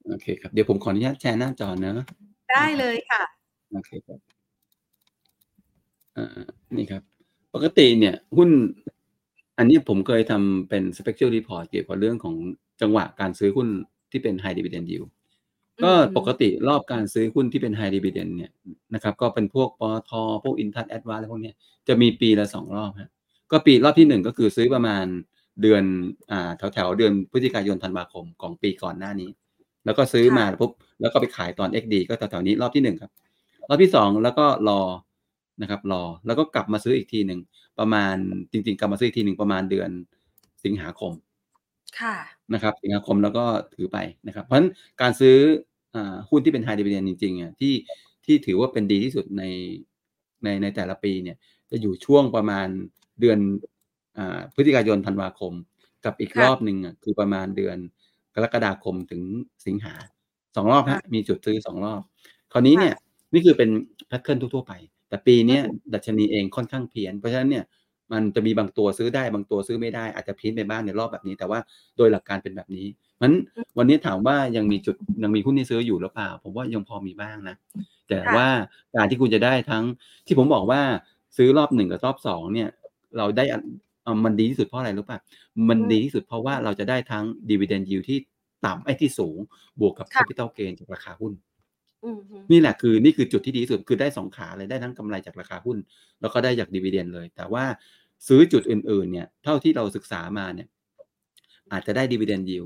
[0.07, 2.07] โอเคครับเดี๋ยวผมขออนุญาตแชร์หน้าจอเนอะ
[2.51, 3.23] ได้เลยค่ะ
[3.71, 4.19] โอเคครับ
[6.17, 6.27] อ่า
[6.77, 7.01] นี่ครับ
[7.53, 8.49] ปกติเนี่ย หุ้น
[9.57, 12.35] อันนี้ผมเคยทำเป็น special report เกี่ยวกับเรื่องของ
[12.81, 13.67] จังหวะการซื้อหุ้น
[14.11, 15.09] ที่เป็น high dividend yield
[15.83, 18.51] ก็ปกติรอบการซื้อหุ้นที่เป็น high dividend เนี่ย
[18.93, 20.11] นะครับ ก็เป็นพวกปตท
[20.43, 21.53] พวกอินทัศแอดวานอะไรพวกนี้
[21.87, 23.09] จะมีปีละสองรอบฮะ
[23.51, 25.05] ก็ปีรอบที่หนึ่งก็คือซื้อประมาณ
[25.61, 25.83] เดือน
[26.31, 29.29] อ่าแถวแถวเดือนพฤศจิกายนธันวาคมของปีก่อนหน้านี้
[29.85, 33.11] แล้วก็ซื้อมาปุ๊บแล้วก็ไปขายตอน XD ก็แถวๆนี้รอบที่หนึ่งครับ
[33.69, 34.81] รอบที่สองแล้วก็รอ
[35.61, 37.39] นะครับ รอแล้วก็กลับมาซื้ออีกทีหนึ่ง
[37.79, 38.15] ประมาณ
[38.51, 39.89] จริง ๆกลับมาซื้ออีกทีหนึ่งประมาณเดือน
[40.63, 41.11] สิงหาคม
[41.99, 42.15] ค่ะ
[42.53, 44.69] นะครับ สิงหาคมแล้วก็ถือไปนะครับ เพราะฉะนั้น
[45.01, 45.37] การซื้อ
[46.29, 47.73] หุ้นที่เป็น high dividend จริงๆอะที่
[48.25, 49.43] ที่ถือว่าเป็นดีที่สุดใน
[50.43, 51.37] ในในแต่ละปีเนี่ย
[51.71, 52.67] จะอยู่ช่วงประมาณ
[53.19, 53.39] เดือน
[54.53, 55.53] พฤศจิกายนธันวาคม
[56.05, 57.77] กับอีกรอบหนึ่งอะคือประมาณเดือน
[58.35, 59.21] กรกฎาคมถึง
[59.65, 59.93] สิงหา
[60.55, 62.01] สองรอบฮะมีจุดซื้อสองรอบ
[62.51, 62.95] คราวนี้เนี่ย
[63.33, 63.69] นี่คือเป็น
[64.07, 64.73] แพทเทิร์นทั่วๆไป
[65.09, 65.59] แต่ปีนี้
[65.93, 67.65] ดัชนีเองค่อนข้างเพี้ยน เพราะฉะนั้นเนี่ย
[68.13, 71.59] มันจะมีบางตัวซื้อได้บางตัวซื้อไม่ได้อาจจะพี้นไปบ้างในรอบแบบนี้ แต่ว่า
[71.97, 72.87] โดยหลักการเป็นแบบนี้
[73.21, 73.31] มัน
[73.77, 77.55] วันนี้ถามว่ายังมีจุดยังมีหุ้นที่ซื้ออยู่หรือเปล่า ผมว่ายังพอมีบ้างนะ
[78.09, 78.47] แต่ว่า
[78.95, 79.83] การที่คุณจะได้ทั้ง
[80.25, 80.81] ที่ผมบอกว่า
[81.37, 82.69] ซื้อรอบหนึ่งกับรอบสองเนี่ย
[83.17, 83.43] เราได้
[84.25, 85.19] มันดีที่สุดเพราะอะไรรู้ป่ะ
[85.69, 88.17] มันดีที่สุดเพราะว่าเราจะได้ทั้งดีเวเดนยิวที่
[88.65, 89.37] ต่ำไอ้ที่สูง
[89.79, 91.33] บวกกับ capital gain จากราคาหุ้น
[92.51, 95.77] นี่แหละคือนี่คือจุดที่ดีที่สุดคือได้สองขาเลยได้ทั้งกำไรจากราคาหุ้น
[96.21, 97.63] แล้วก็ได้จาก dividend เลย แต่ว่า
[98.27, 100.67] ซื้อจุดอื่นๆเนี่ยเท่าที่เราศึกษามาเนี่ย
[101.71, 102.65] อาจจะได้ดีเวเดนยิว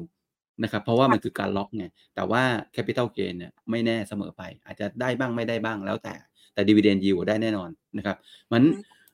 [0.64, 6.16] นะครับเพราะว่ามันคือการล็อกไงแต่ว่า capital gain เนี่ยไม่แน่เสมอไป อาจจะได้บ้างไม่ได้บ้างแล้วแต่
[6.54, 8.18] แต่ดีเวเดนยิวได้แน่นอนนะครับ
[8.54, 8.62] มัน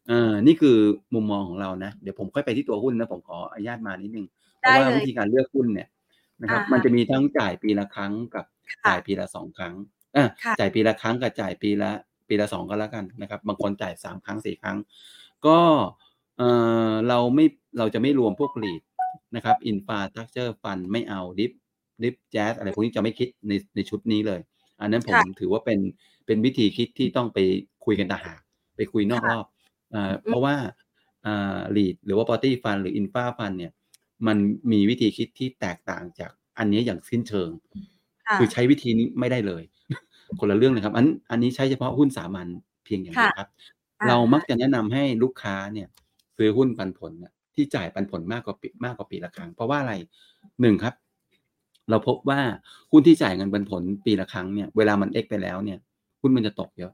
[0.08, 0.78] เอ่อนี่คือ
[1.14, 4.28] มุมมองของเรานะ เดี๋ยวผมค่อยไปที่ตัวหุ้นนะผมขออนุญาตมานิดนึง
[4.60, 5.88] เพราะว่าวิธีการเลือกหุ้นเนี่ย
[6.42, 8.46] นะครับ มันจะมีทั้งจ่ายปีละครั้งกับ
[8.88, 9.76] จ่ายปีละสองครั้ง
[10.16, 10.26] อ่า
[10.60, 11.92] จ่ายปีละครั้งกับจ่ายปีละ
[12.28, 14.78] ปีละสองก็แล้วกันนะครับ บางคนจ่ายสามครั้งสี่ครั้ง
[15.46, 15.60] ก็
[16.38, 16.44] เอ
[16.90, 17.46] อเราไม่
[17.78, 18.82] เราจะไม่รวมพวก REIT
[19.36, 21.52] นะครับ infrastructure fund ไม่เอา DIF
[22.04, 24.40] DIF JAS อะไรพวกนี้จะไม่คิดในในชุดนี้เลย
[24.82, 25.80] อันนั้นผมถือว่าเป็น
[26.26, 27.40] เป็นวิธีคิดที่ต้องไป
[27.86, 28.40] คุยกันต่างหาก
[28.78, 29.46] ไปคุยนอกรอบ
[29.94, 30.56] อ่าเพราะว่า
[31.26, 33.72] อ่า REIT หรือว่า property fund หรือ infra fund เนี่ย
[34.28, 34.38] มัน
[34.72, 37.50] มีวิธีคิดที่แตกต่างจากอันนี้อย่างสิ้นเชิง
[38.38, 39.64] คือใช้วิธีนี้ไม่ได้เลย
[40.40, 42.48] คนละเรื่องนะครับ อันอันนี้ใช้เฉพาะหุ้นสามัญ
[42.86, 43.50] เพียงอย่างเดียวครับ
[44.08, 45.88] เรามักจะแนะนำให้ลูกค้าเนี่ย
[46.38, 49.94] ซื้อหุ้นปันผลเนี่ยที่จ่ายปันผลมากกว่าปีมากกว่าปีละครั้ง เพราะว่าอะไร
[50.62, 50.94] หนึ่งครับ
[51.90, 52.40] เราพบว่า
[52.92, 55.80] หุ้นที่จ่ายเงินปันผลปีละครั้งเนี่ยเวลามัน X ไปแล้วเนี่ย
[56.22, 56.92] หุ้นมันจะตกเยอะ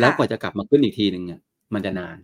[0.00, 1.40] แล้วกว่าจะกลับมาขึ้นอีกทีหนึ่งเนี่ย
[1.74, 2.16] มันจะนาน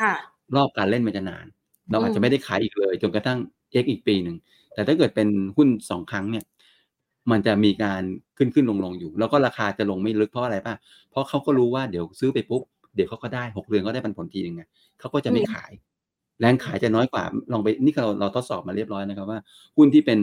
[0.00, 0.14] ค่ะ
[0.56, 1.46] รอบการเล่นมันจะนาน
[1.90, 3.38] เราอาจจะไม่ได้ขายอีกเลยจนกระทั่ง
[3.72, 4.36] เอ็กอีกปีหนึ่ง
[4.74, 6.44] แต่ถ้าเกิดเป็นหุ้นสองครั้งเนี่ย
[7.30, 8.02] มันจะมีการ
[8.38, 10.74] ขึ้นขึ้นลงลงอยู่ แล้วก็ราคาจะลงไม่ลึกเพราะอะไรป่ะ
[11.10, 12.62] เพราะเขาก็รู้ว่าเดี๋ยวซื้อไปปุ๊บ
[12.94, 14.62] เดี๋ยวเขาก็ได้หกเดือนก็ได้ปันผลทีหนึ่งไง
[15.00, 15.72] เขาก็จะไม่ขาย
[16.40, 19.38] แรงขายจะน้อยกว่า ลองไปนี่เราเราทดสอบมาเรียบร้อยนะครับว่า
[19.76, 20.18] หุ้นที่เป็น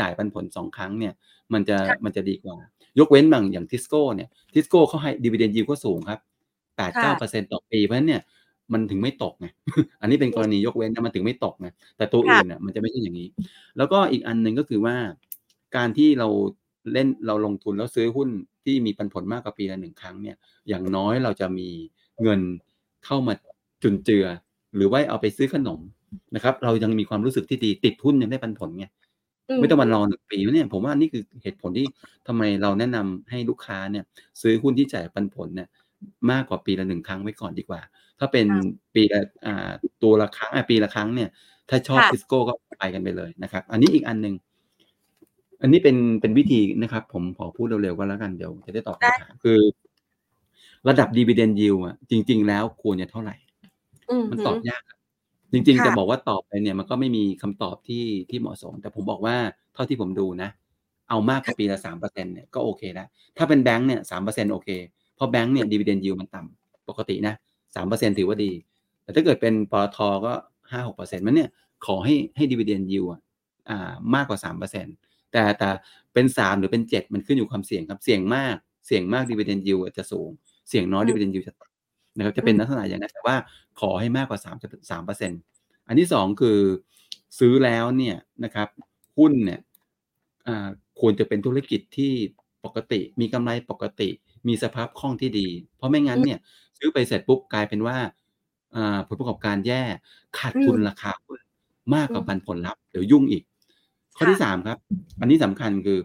[0.00, 1.12] จ่ายปันผลสองครั้งเนี่ย
[1.52, 2.56] มันจะมันจะดีกว่า
[2.98, 6.20] ยกเว้นบางอย่างทิสโก้เนี่ยทิสโก้เขาให้ดีเวเดนยิวก็สูงครับ
[6.76, 8.22] แปดเก้าเปอร์เซ็นต์ต่อปีเพราะฉะนั้นเนี่ย
[8.72, 9.46] มันถึงไม่ตกไง
[10.00, 13.28] อันนี้เป็นกรณียกเว้นนะมันถึงไม่ตกไง แต่ตัวอื่นเนี่ยมันจะไม่ใช่อย่างนี้
[13.76, 14.96] แล้วก็อีกอันหนึ่งก็คือว่า
[15.76, 16.28] การที่เรา
[16.92, 18.28] เล่นเราลงทุนแล้วซื้อหุ้น
[18.64, 20.36] ที่มีปันผลมากกว่าปีละหนึ่งครั้งเนี่ย
[20.68, 21.68] อย่างน้อยเราจะมี
[22.22, 22.40] เงิน
[23.04, 23.34] เข้ามา
[23.82, 24.26] จุนเจือ
[24.76, 25.80] หรือว่าเอาไปซื้อขนม
[26.34, 28.86] นะครับ เรายังมีความรู้สึกที่ดีติดหุ้นยังได้ปันผลไง
[29.60, 31.86] ไม่ต้องมารอหนึ่งปีเนี่ยผมว่านี่คือเหตุผลที่
[32.26, 34.04] ทำไมเราแนะนำให้ลูกค้าเนี่ย
[34.42, 35.68] ซื้อหุ้นที่จ่ายปันผลเนี่ย
[36.30, 37.80] มากกว่าปีละหนึ่งครั้งไว้ก่อนดีกว่า
[38.18, 38.46] ถ้าเป็น
[38.94, 39.70] ปีละอ่า
[40.02, 41.28] ตัวละครั้งปีละครั้งเนี่ย
[41.70, 44.34] ถ้าชอบซิสโก้ก็ไปกันไปเลยนะครับ อันนี้อีกอันหนึ่ง
[45.62, 49.58] อันนี้เป็นเป็นวิธีนะครับ ผมขอพูดเร็วๆก็แล้วกันเดี๋ยวจะได้ตอบคำถามคือ
[50.88, 53.36] ระดับดีเวเดนยิวอะจริง ๆ แล้วควรจะเท่าไหร่
[54.30, 54.82] มันตอบยาก
[55.52, 59.36] จริงๆค่ะจะบอกว่าตอบไปเนี่ย มันก็ไม่มีคำตอบที่ที่เหมาะสม แต่ผมบอกว่า
[59.74, 60.50] เท่าที่ผมดูนะ
[61.10, 64.68] เอามากกว่าปีละ3%เนี่ยก็โอเคแล้วถ้าเป็นแบงก์เนี่ย3%โอเค
[65.14, 67.34] เพราะแบงก์เนี่ย dividend yield มันต่ำปกตินะ
[67.76, 68.52] 3%ถือว่าดี
[69.02, 70.32] แต่ถ้าเกิดเป็นปตท.ก็
[70.72, 71.50] 5-6%นั้นเนี่ย
[71.86, 73.20] ขอให้ให้ dividend yield อะ
[73.70, 74.94] อ่ามากกว่า3%
[75.34, 75.70] แต่แต่
[76.14, 80.30] เป็น3หรือเป็น7มันขึ้นอยู่ความเสี่ยงครับเสี่ยงมากเสี่ยงมาก dividend yield อะจะสูง
[80.68, 83.36] เสี่ยงน้อยอืม dividend yield จะต่ำนะครับจะอืเป็นมลักษณะอย่างนั้นแต่ว่า
[83.80, 85.40] ขอให้มากกว่า3จ3%
[85.88, 86.58] อันที่2คือ
[87.38, 88.68] ซื้อแล้วเนี่ยนะครับ
[89.18, 89.60] หุ้นเนี่ย
[90.46, 90.68] อ่า
[91.00, 92.12] ควรจะเป็นธุรกิจที่
[92.64, 94.08] ปกติ มีกำไรปกติ
[94.48, 96.38] มีสภาพคล่องที่ดี เพราะไม่งั้นเนี่ย
[96.78, 97.96] ซื้อไปเสร็จปุ๊บกลายเป็นว่า
[98.76, 99.82] อ่าผลประกอบการแย่
[100.38, 101.38] ขาดอืทุนมราคาหุ้น
[101.94, 103.44] มากกว่าอืมปันผลลัพธ์เดี๋ยวยุ่งอีก
[104.16, 104.78] ข้อที่3ครับ
[105.20, 105.98] อันนี้สำคัญคือ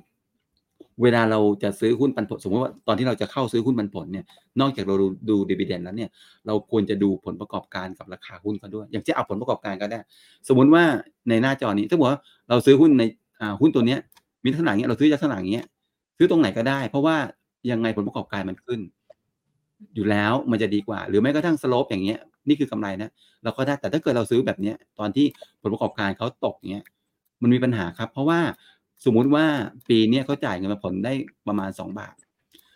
[1.04, 4.26] เวลาเราจะซื้อหุ้นปันผลสมมติว่าตอนที่เราจะเข้าซื้อหุ้นปันผลเนี่ย
[4.62, 6.10] นอกจากเราดูดู dividend แล้วเนี่ย
[6.48, 10.00] เราควรจะดูผลประกอบการกับราคาหุ้นเขาด้วย อย่างเช่นเอาผลประกอบการก็ได้
[10.48, 10.84] สมมติว่า
[11.30, 12.20] ในหน้าจอนี้ถ้าบอกว่า
[12.50, 13.04] เราซื้อหุ้นใน
[13.42, 14.00] อ่าหุ้นตัวเนี้ย
[14.44, 15.66] มีลักษณะอย่างเงี้ยเราซื้อลักษณะอย่างเงี้ย
[16.18, 17.16] ซื้อตรงไหนก็ได้ เพราะว่า
[17.72, 18.80] ยังไงผลประกอบการมันขึ้น
[19.96, 23.10] อยู่แล้วมันจะดีกว่า หรือแม้กระทั่ง slope อย่างเงี้ยนี่คือกำไรนะ
[23.44, 25.26] เราก็ได้แต่ถ้าเกิดเราซื้อแบบเนี้ยตอนที่
[25.62, 26.86] ผลประกอบการเขาตกอย่างเงี้ย
[27.42, 28.40] มันมีปัญหาครับ เพราะว่า
[29.06, 29.46] สมมุติว่า
[29.90, 31.14] ปีเนี้ยเขาจ่ายเงินปันผลได้
[31.48, 32.16] ประมาณ 2 บาท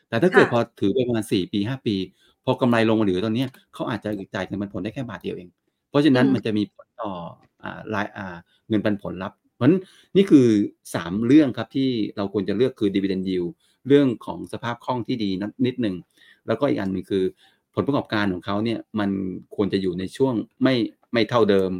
[0.09, 1.95] แต่ถ้าเกิดค่ะพอถือไปประมาณ 4 ปี 5 ปี
[2.45, 5.49] พอกำไรลงมาเหลือตอนเนี้ยเขาอาจจะจ่ายเงินปันผลได้แค่บาทเดียวเอง
[5.89, 7.11] เพราะฉะอืนั้นมมันจะมีผลต่อ
[7.63, 8.35] อ่ารายอ่า
[8.69, 9.79] เงินปันผลลัพธ์เพราะฉะนั้น
[10.15, 10.47] นี่คือ
[10.95, 13.49] 3 เรื่องครับที่เราควรจะเลือกคือ dividend yield
[13.87, 15.95] เรื่องของสภาพคล่องที่ดีนัดนิดหนึ่ง
[16.47, 17.23] แล้วก็อีกอันหนึ่งคือ
[17.75, 19.09] ผลประกอบการของเขาเนี่ยมัน
[19.55, 20.75] ควรจะอยู่ในช่วงไม่
[21.13, 21.71] ไม่เท่าเดิม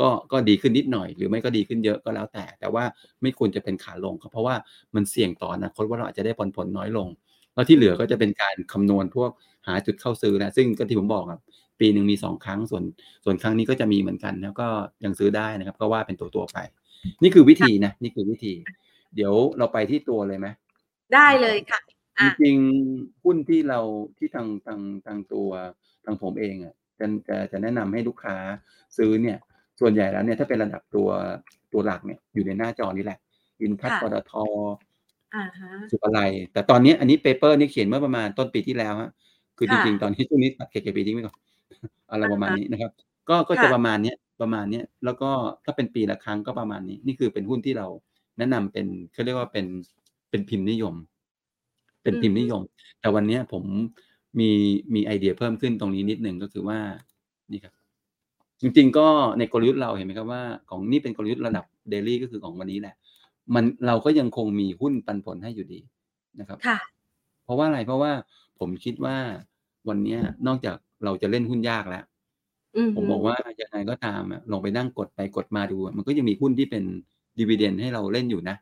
[0.00, 2.84] ก็ก็ดีขึ้นนิดหน่อย หรือไม่ก็ดีขึ้นเยอะก็แล้วแต่ แต่ว่า
[3.22, 4.54] ไม่ควรจะเป็นขาลงครับเพราะว่า
[4.94, 7.08] มันเสี่ยงต่ออนาคตว่าเราอาจจะได้ปันผลน้อยลง
[7.54, 9.30] แล้วที่เหลือก็จะเป็นการคำนวณพวก
[9.66, 11.38] หาจุดเข้าซื้อแล้วซึ่งก็ที่ผมบอกอะ
[11.80, 12.84] ปีหนึ่งมี 2 ครั้งส่วน
[13.24, 14.66] ส่วนครั้งนี้ก็จะมีเหมือนกันแล้วก็
[15.04, 16.58] ยังซื้อได้นะครับ ก็ว่าเป็นตัวๆไป
[17.22, 18.54] นี่คือวิธีนะนี่คือวิธี
[19.16, 20.48] เดี๋ยวเราไปที่ตัวเลยไหม?
[21.14, 21.80] ได้เลยค่ะ
[22.20, 23.80] จอ่าริงๆหุ้นที่เรา
[24.18, 25.48] ที่ทางทางทางตัว
[26.04, 28.36] ทางผมเองอะจะจะจะแนะนำให้ลูกค้า
[28.96, 29.38] ซื้อเนี่ย
[29.82, 31.08] ส่วนใหญ่แล้วเนี่ยถ้าเป็นระดับตัว
[31.72, 33.18] ตัวหลักเนี่ยอยู่ในหน้าจอนี้แหละ
[33.62, 34.32] อินทัชค่ะปตท.
[35.34, 39.10] อะฮะสุภาลัยแต่ตอนเนี้ยอันนี้เปเปอร์นี้เขียนเมื่อประมาณต้นปีที่แล้วครับ
[39.58, 41.36] คือคจ่ะริงๆ ตอนนี้ช่วงนี้ตัด KKP ทิ้งไปก่อน
[42.10, 42.90] อะไรอะประมาณฮะนี้นะครับ
[43.28, 45.30] ก็ก็ค่จะะประมาณเนี้ยประมาณเนี้ยแล้วก็
[45.64, 47.86] ถ้าเป็นปีละครั้งก็ประมาณนี้ นี่คือเป็นหุ้นที่เรา
[48.38, 49.66] แนะนำเป็นเขาเรียกว่าเป็น
[50.30, 50.94] เป็นพิมพ์นิยม
[52.02, 52.62] เป็อนือฮพิมพ์นิยึม
[53.00, 53.64] แต่วันเนี้ยผม
[54.40, 54.50] มี
[54.94, 56.78] มีไอเดียเพิ่มขึ้นตรงนี้นิดหนึ่งก็คือว่า
[57.52, 57.72] นี่ครับ
[58.62, 59.06] จริงๆ ก็
[59.38, 62.94] ในกลยุทธ์เราเห็นไหมครับว่า ของนี่เป็นกลยุทธ์ระดับ daily ก็คือของวันนี้แหละ
[63.54, 65.80] มันเราก็ยังคงมีหุ้นปันผลให้อยู่ดี
[66.40, 66.76] นะครับค่ะ
[67.44, 67.78] เพราะว่าอะไร?
[67.86, 68.12] เพราะว่า
[68.58, 69.16] ผมคิดว่า
[69.88, 72.04] วันเนี้ยนอกจากเราจะเล่นหุ้นยากแล้ว
[72.76, 76.84] อือฮผมึบอกว่ายังไงก็ตามอะลองไปนั่งกดไปกดมาดูอะมันก็ยังมีหุ้นที่เป็น
[77.38, 78.56] dividend ให้เราเล่นอยู่นะ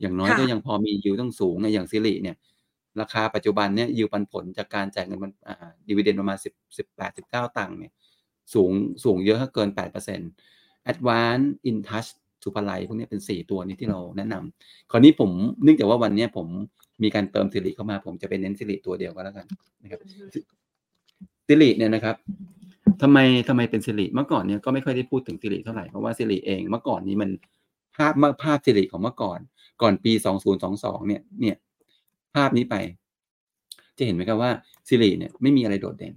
[0.00, 2.36] อย่างน้อยค่ก็ะยังพอมี yield ตั้งสูงอะอย่างสิริเนี่ย
[3.00, 7.92] ราคาปัจจุบันเนี่ย yield ปันผลจากการจ่ายเงินปันอ่า dividend ประมาณ10 18-19ตังค์เนี่ย
[8.54, 8.72] สูง
[9.04, 9.68] สูงเยอะครับเกิน
[10.30, 12.10] 8% Advance Intouch
[12.44, 15.30] สุภาลัยพวกเนี้ยเป็น 4 ตัวนี้ที่เราแนะนำคราวนี้ผม
[15.62, 16.46] เนื่องจากว่าวันเนี้ยผม
[17.02, 19.46] มีการเติมสิริเข้ามา ผมจะไปเน้นสิริตัวเดียวก็แล้วกัน
[19.82, 20.40] นะครับอือฮึสิ
[21.48, 22.16] สิริเนี่ยนะครับ
[23.02, 24.06] ทำไมทำไมเป็นสิริ?
[24.14, 27.30] เมื่อก่อนเนี่ยก็ไม่ค่อยได้พูดถึงสิริเท่าไรเพราะว่าสิริเองเมื่อก่อนนี้มัน
[27.96, 29.38] ภาพมภาพสิริของเมื่อก่อน
[29.82, 30.12] ก่อนปี
[30.60, 31.56] 2022 เนี่ยเนี่ย
[32.34, 32.74] ภาพนี้ไป
[33.98, 34.50] จะเห็นไหมครับว่า
[34.88, 36.14] สิริเนี่ยไม่มีอะไรโดดเด่น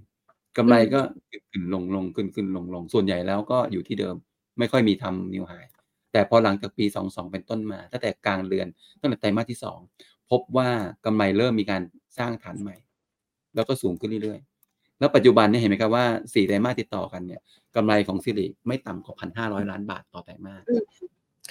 [0.56, 4.16] กำอืไรก็อฮึขึ้นๆลงๆขึ้นๆลงๆส่วนใหญ่แล้วก็อยู่ที่เดิม
[4.58, 5.68] ไม่ค่อยมีทำ New High
[6.12, 8.66] แต่พอหลังจากปี 22 เป็นต้นมาตั้งแต่กลางเดือน
[9.00, 9.58] ตั้งแต่ไตรมาสที่
[9.96, 10.68] 2 พบว่า
[11.06, 11.82] กำไรเริ่มมีการ
[12.18, 12.76] สร้างฐานใหม่
[13.54, 17.40] แล้วก็สูงขึ้นเรื่อยๆ แล้วปัจจุบันเนี่ยเห็นไหมครับว่า 4 ไตรมาสติดต่อกันเนี่ย
[17.76, 20.82] กำไรของสิริไม่ต่ำกว่า1,500ล้านบาทต่อไตรมาสอืม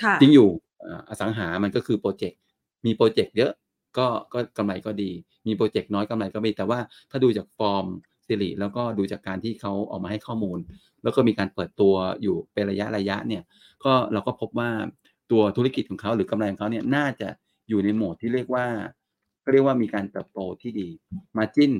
[0.01, 0.49] ค่ะจริงอยู่
[0.85, 2.39] อ่าอสังหามันก็คือโปรเจกต์
[2.85, 3.51] มีโปรเจกต์เยอะ
[3.97, 5.11] ก็ก็กำไรก็ดี
[5.47, 6.79] มีโปรเจกต์น้อยกำไรก็มีแต่ว่า
[7.11, 7.85] ถ้าดูจากฟอร์ม
[8.29, 10.59] สิริแล้วก็ดูจากการที่เขาออกมาให้ข้อมูล
[11.03, 12.77] แล้วก็มีการเปิดตัวอยู่เป็นระ
[13.09, 13.43] ยะๆเนี่ย
[13.83, 14.69] ก็เราก็พบว่า
[15.31, 17.29] ตัวธุรกิจของเขาหรือกำไรของเขาเนี่ยน่าจะ
[17.69, 18.65] อยู่ในโหมดที่เรียกว่า
[19.41, 20.87] เขาเรียกว่ามีการเติบโตที่ดี
[21.37, 21.71] Margin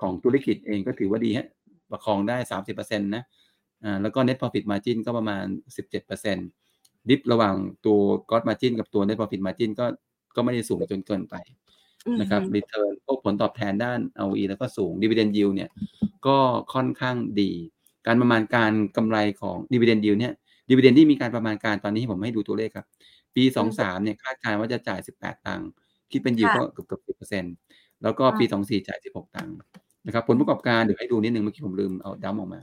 [0.00, 1.46] ของธุรกิจเองก็ถือว่าดีครับ
[1.90, 2.36] ประคองได้
[2.74, 3.24] 30%นะ
[3.84, 5.44] อ่าแล้วก็ Net Profit Margin ก็ประมาณ
[6.26, 7.54] 17% Dip ระหว่าง
[7.86, 7.98] ตัว
[8.28, 9.86] Gross Margin กับตัว Net Profit Margin ก็
[10.36, 11.34] ก็ไม่ได้สูงจนเกินไป
[12.20, 15.70] นะคฮรับึรีเทิร์นพวกผลตอบแทนด้าน ROE แล้วก็สูง Dividend Yield เนี่ย
[16.26, 16.36] ก็
[16.74, 17.50] ค่อนข้างดี
[18.06, 20.34] การประมาณการกำไรของ Dividend Yield เนี่ย
[20.70, 22.86] Dividend ที่มีการประมาณการตอนนี้ผมให้ดูตัวเลขครับ
[23.34, 25.68] ปีอือฮึ23เนี่ยคาดการณ์ว่าจะจ่าย 18 ตังค์
[26.10, 27.54] คิดเป็นค Yield ่ะก็เกือบๆ10%
[28.02, 29.54] แล้วก็อาปี 24 จ่าย 16 ตังค์
[30.06, 32.60] นะครับผอืมลประกอบการเดี๋ยวให้ดูนิดหนึ่งเมื่อกี้ผมลืมเอา Dump ออกมา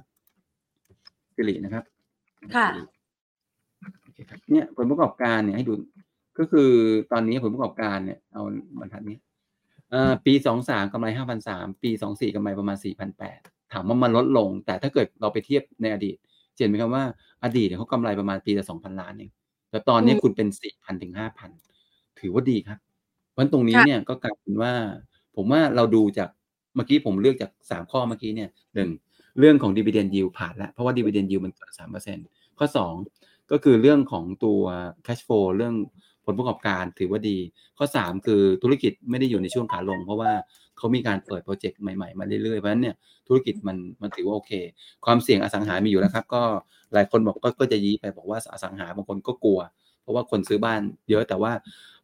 [1.35, 1.83] สิรินะครับ
[2.55, 2.67] ค่ะ
[4.03, 5.73] โอเคครับเนี่ยผลประกอบการเนี่ยให้ดู
[6.39, 6.69] ก็คือ
[7.11, 8.43] ตอนนี้ผลประกอบการเนี่ยเอา
[8.79, 9.30] บรรทัดนี้เอ่อ
[10.25, 13.39] ปีสองสามกำไรห้าพันสามปีสองสี่กำไรประมาณสี่พันแปด
[13.73, 16.17] ถามว่ามันลดลง แต่ถ้าเกิดเราไปเทียบในอดีต
[16.57, 17.05] เห็นไหมครับว่า
[17.43, 19.31] อดีตเนี่ยเขากำไรประมาณปีละสองพันล้านเอง
[19.71, 21.49] แต่ตอนนี้อืมคุณเป็นสี่พันถึงห้าพัน
[22.19, 22.79] ถือว่าดีครับ
[23.31, 24.73] เพราะฉะนั้นตรงนี้ค่ะเนี่ยก็กลายเป็นว่า
[25.35, 26.29] ผมว่าเราดูจาก
[26.75, 28.89] เมื่อกี้ผมเลือกจากสามข้อเมื่อกี้เนี่ยหนึ่ง
[29.39, 32.17] เรื่องของ dividend yield ผ่านแล้ว เพราะว่า dividend yield มันเกินสามเปอร์เซ็น
[32.57, 32.93] ข้อสอง
[33.51, 34.61] ก็คือเรื่องของตัว
[35.05, 35.75] cash flow เรื่อง
[36.25, 37.37] ผลประกอบการถือว่าดี
[37.77, 40.31] ข้อสามคือธุรกิจไม่ได้อยู่ในช่วงขาลง เพราะว่า
[40.77, 42.95] เขามีการเปิดโปรเจกต์ใหม่ๆ มาเรื่อยๆ เพราะฉะนั้นเนี่ย
[43.27, 44.51] ธุรกิจมันมันถือว่าโอเค
[45.05, 46.41] ความเสี่ยงอสังหามีอยู่แล้วครับ ก็
[46.93, 49.59] หลายคนบอกก็ก็จะยี้ไปบอกว่าอสังหาบางคนก็กลัว
[50.01, 51.51] เพราะว่าคนซื้อบ้านเยอะแต่ว่า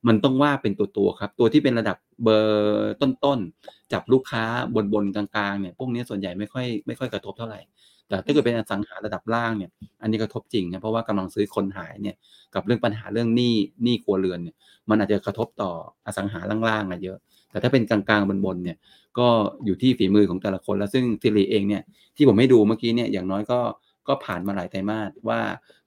[0.07, 4.43] มันต้องว่าเป็นตัวตัวๆครับ ตัวที่เป็นระดับเบอร์ต้นๆจับลูกค้า
[4.75, 7.59] บนบนๆกลางๆเนี่ยพวกนี้ส่วนใหญ่ไม่ค่อยไม่ค่อยกระทบเท่าไหร่
[8.07, 9.69] แต่ถ้าเกิดเป็นอสังหาระดับล่างเนี่ย
[10.01, 12.15] อันนี้กระทบจริงนะเพราะว่ากำลังซื้อคนหายเนี่ย
[12.55, 14.55] กับเรื่องปัญหาเรื่องหนี้หนี้ครัวเรือนเนี่ย
[14.89, 15.71] มันอาจจะกระทบต่อ
[16.05, 16.39] อสังหา
[16.69, 17.17] ล่างๆอะเยอะ
[17.51, 18.77] แต่ถ้าเป็นกลางๆบนๆเนี่ย
[19.19, 19.27] ก็
[19.65, 21.83] อยู่ที่ฝีมือของแต่ละคน แล้วซึ่งซิริเองเนี่ย
[22.15, 23.59] ที่ผมให้ดูเมื่อกี้เนี่ยอย่างน้อยก็
[24.07, 25.39] ก็ผ่านมาหลายไตรมาสว่า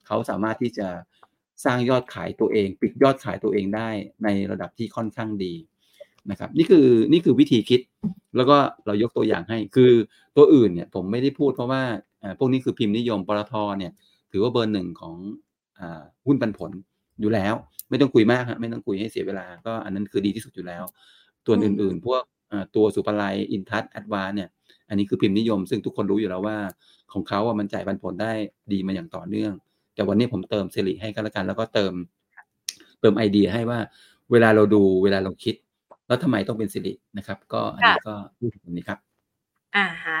[0.07, 0.87] เขาสามารถที่จะ
[1.65, 3.89] สร้างยอดขายตัวเอง ปิดยอดขายตัวเองได้
[4.23, 5.53] ในระดับที่ค่อนข้างดี
[6.31, 7.81] นะครับนี่คือนี่คือวิธีคิด
[8.35, 9.91] แล้วก็เรายกตัวอย่างให้คือ
[10.37, 11.83] ตัวอื่นเนี่ยผมไม่ได้พูดเพราะว่า
[12.39, 13.91] พวกนี้คือพิมพ์นิยมปตทเนี่ย
[14.31, 15.15] ถือว่าเบอร์หนึ่งของ
[15.79, 16.71] อ่าหุ้นปันผล
[17.21, 17.53] อยู่แล้ว
[17.89, 20.83] ไม่ต้องคุยมากฮะไม่ต้องคุยให้เสียเวลา ก็อันนั้นคือดีที่สุดอยู่แล้ว
[21.45, 24.49] ตัวอืมอื่นๆ พวกอ่าตัวสุภาลัยอินทัศแอดวานเนี่ย
[24.89, 26.57] อันนี้คือพิมพ์นิยม ซึ่งทุกคนรู้อยู่แล้วว่า
[27.13, 28.31] ของเขาอะมันจ่ายปันผลได้
[28.71, 29.53] ดีมาอย่างต่อเนื่อง
[29.95, 31.93] แต่วันนี้ผมเติมสิริให้กันละกัน แล้วก็เติม
[33.01, 33.79] เติมไอเดียให้ว่า
[34.31, 35.55] เวลาเราดูเวลาเราคิด
[36.07, 38.99] แล้วทำไมต้องเป็นสิรินะครับ ก็อันนี้ก็พูดถึงตรงนี้ครับ
[39.75, 40.19] อ่าฮะ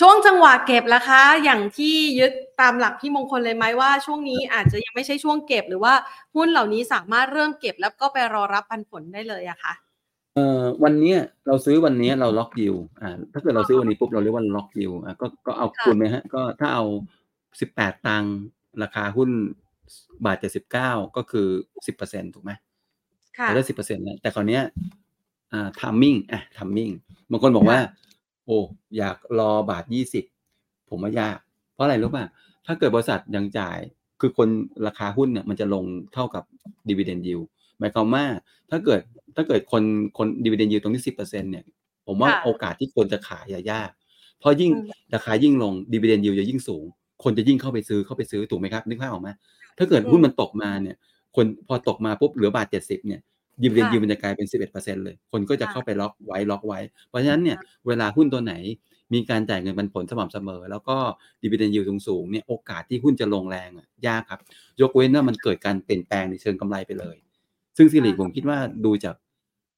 [0.00, 5.94] ช่วงจังหวะเก็บล่ะคะ อย่างที่ยึดตามหลักพี่มงคลเลยไหมว่าช่วงนี้อาจจะยังไม่ใช่ช่วงเก็บหรือว่า
[6.34, 9.72] หุ้นเหล่านี้สามารถเริ่มเก็บแล้วก็ไปรอรับปันผลได้เลยอะคะ
[10.34, 16.84] เอ่อวันเนี้ยเราซื้อวันเนี้ยเราล็อกยิวอ่าถ้าเกิดเราซื้อวันนี้ปุ๊บเราเรียกว่าล็อกยิวอ่าก็ก็เอาค่ะคูณไหมฮะก็ถ้าเอา
[17.60, 18.36] สิบแปดตังค์
[18.82, 19.30] ราคาหุ้น
[20.24, 21.46] บาทเจ็ดสิบเก้าก็คือ
[21.86, 22.52] สิบเปอร์เซ็นถูกไหม
[23.38, 24.62] ค่ะเราได้สิบเปอร์เซ็นต์แล้วแต่คราวเนี้ย
[25.52, 26.90] อ่าทัมมิ่งอะทัมมิ่ง
[27.30, 27.78] บางคนบอกว่า
[28.46, 28.58] โอ้
[28.98, 30.24] อยากรอบาทยี่สิบ
[30.90, 31.38] ผมว่ายาก
[31.74, 32.24] เพราะอะไรรู้ป่ะ
[32.66, 33.78] ถ้าเกิดบริษัทยังจ่าย
[34.20, 34.48] คือคน
[34.86, 35.84] ราคาหุ้นเนี่ยมันจะลง
[36.14, 36.42] เท่ากับ
[36.88, 37.46] dividend yield
[37.78, 38.24] หมายความว่า
[38.70, 39.00] ถ้าเกิด
[39.36, 39.82] ถ้าเกิดคน
[40.18, 41.64] คน dividend yield ตรงที่สิบเปอร์เซ็นเนี่ย
[42.06, 43.90] ผมว่าค่ะโอกาสที่คนจะขายอะยาก
[44.38, 46.84] เพราะยิ่งอืมราคายิ่งลง dividend yield จะยิ่งสูง
[47.24, 49.28] คนจะยิ่งเข้าไปซื้อเข้าไปซื้อถูกไหมครับนึกภาพออกไหม
[49.78, 50.96] ถ้าเกิดหุ้นมันตกมาเนี่ย
[51.36, 53.20] คนพอตกมาปุ๊บเหลือบาทเจ็ดสิบเนี่ย
[53.62, 56.78] dividend ค่ะ yield มันจะกลายเป็นสิบเอ็ดเปอร์เซ็นเลย คนก็จะค่ะเข้าไปล็อกไว้ล็อกไว้
[57.08, 58.54] เพราะฉะนั้นเนี่ยเวลาหุ้นตัวไหน
[59.14, 60.96] มีการจ่ายเงินปันผลสม่ำเสมอ แล้วก็
[61.42, 64.40] dividend yield สูงๆเนี่ยโอกาสที่หุ้นจะลงแรงอะยากครับ
[64.80, 67.16] ยกเว้นว่ามันเกิดการเปลี่ยนแปลงในเชิงกำไรไปเลย
[67.76, 69.14] ซึ่งสิริอ่าผมคิดว่าดูจาก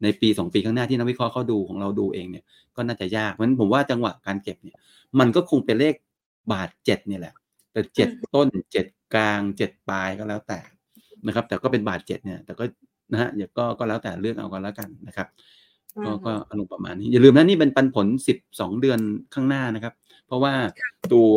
[0.02, 2.44] ในปีสองปีข้างหน้าที่นักวิเคราะห์เขาดูของเราดูเองเนี่ย
[2.76, 4.76] ก็น่าจะยากเพราะฉะนั้นผมว่าจังหวะการเก็บเนี่ย
[5.18, 5.94] มันก็คงเป็นเลข
[6.52, 7.34] บาทเจ็ดเนี่ยแหละ
[7.72, 10.60] แต่เจ็ดต้นเจ็ดกลางเจ็ดปลายก็แล้วแต่
[11.26, 12.64] นะครับ แต่ก็เป็นบาทเจ็ดเนี่ย แต่ก็
[13.12, 15.28] นะฮะอย่าก็ก็แล้วแต่เลือกเอากันแล้วกันนะครับ
[15.96, 19.00] อืก็มก็อารมณ์ประมาณนี้ อย่าลืมนะนี่เป็นปันผลสิบสองเดือน
[19.34, 19.94] ข้างหน้านะครับ
[20.26, 20.52] เพราะว่า
[21.12, 21.30] ตัว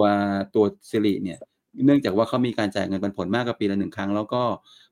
[0.56, 1.38] ตัวสิริเนี่ย
[1.86, 4.44] เนื่องจากว่าเขามีการจ่ายเงินปันผลมากกว่าปีละหนึ่งครั้ง แล้วก็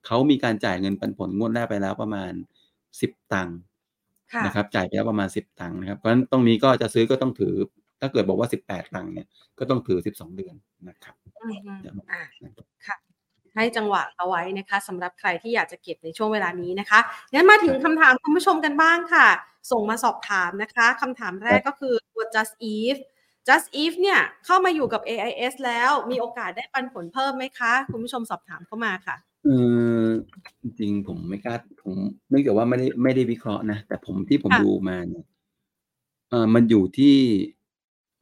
[0.05, 2.31] เขามีการจ่ายเงินปันผลงวดแรกไปแล้วประมาณ
[3.01, 3.57] สิบตังค์
[4.33, 7.53] ค่ะนะครับ จ่ายไปแล้วประมาณสิบตังค์นะครับเพราะฉะนั้นตรงนี้ก็จะซื้อก็ต้องถือ
[8.01, 9.27] ถ้าเกิดบอกว่าสิบแปดตังค์เนี่ย
[9.59, 10.55] ก็ต้องถือสิบสองเดือน
[10.89, 12.95] นะครับอืมอืมเดี๋ยวอ่านะครับค่ะ
[13.55, 16.99] ให้จังหวะเอาไว้นะคะสำหรับใครที่อยากจะเก็บในช่วงเวลานี้นะคะ
[17.33, 19.27] งั้นมาถึงคำถามคุณผู้ชมกันบ้างค่ะ
[19.71, 22.97] ส่งมาสอบถามนะคะคำถามแรกก็คือตัว just if
[23.47, 29.49] just if เนี่ยเข้ามาอยู่กับ AIS แล้วมีโอกาสได้ปันผลเพิ่มไหมคะ คุณผู้ชมสอบถามเข้ามาค่ะเอ
[30.03, 30.05] อ
[30.61, 31.95] จริงๆผมไม่กล้าผม
[32.29, 35.25] เนื่องจากว่าไม่ได้ไม่ได้วิเคราะห์นะ แต่ผมที่ผมค่ะดูมาเนี่ย
[36.29, 37.15] เออมันอยู่ที่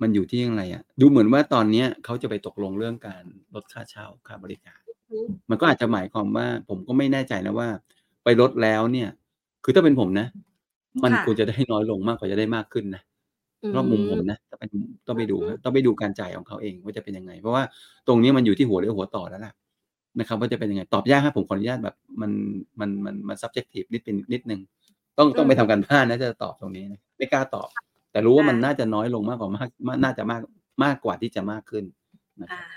[0.01, 3.23] มันอยู่ที่อะไรอะ่ะ ดูเหมือนว่าตอนเนี้ยเขาจะไปตกลงเรื่องการ
[3.53, 4.76] ลดค่าเช่าค่าบริการ
[5.49, 7.67] มันก็อาจจะหมายความว่า ผมก็ไม่แน่ใจนะว่า
[8.23, 9.09] ไปลดแล้วเนี่ย
[9.63, 10.27] คือถ้าเป็นผมนะ
[11.03, 13.01] มันค่ะควรจะได้น้อยลงมากกว่าจะได้มากขึ้นนะ
[13.69, 14.63] เพราะมุมผมนะต้องไป
[15.07, 17.63] ต้องไปดูฮะต้องไปดูการจ่ายของเขาเองว่าจะเป็นยังไง เพราะว่า
[18.07, 19.53] ตรงนี้มันอยู่ที่หัวเรือหัวต่อแล้วล่ะ
[20.19, 22.31] นะครับว่าจะเป็นยังไงตอบยากครับผมขออนุญาตแบบมัน
[22.79, 24.61] มันมันมัน subjective นิดเป็นนิดนึง
[25.17, 27.69] ต้องต้องไปทำการบ้านนะจะตอบตรงนี้นะไม่กล้าตอบ
[28.11, 30.41] แต่รู้ว่ามันน่าจะน้อยลงมากกว่ามากมากน่าจะมาก
[30.83, 31.85] มากกว่าที่จะมากขึ้น
[32.43, 32.67] นะคอ่ารับ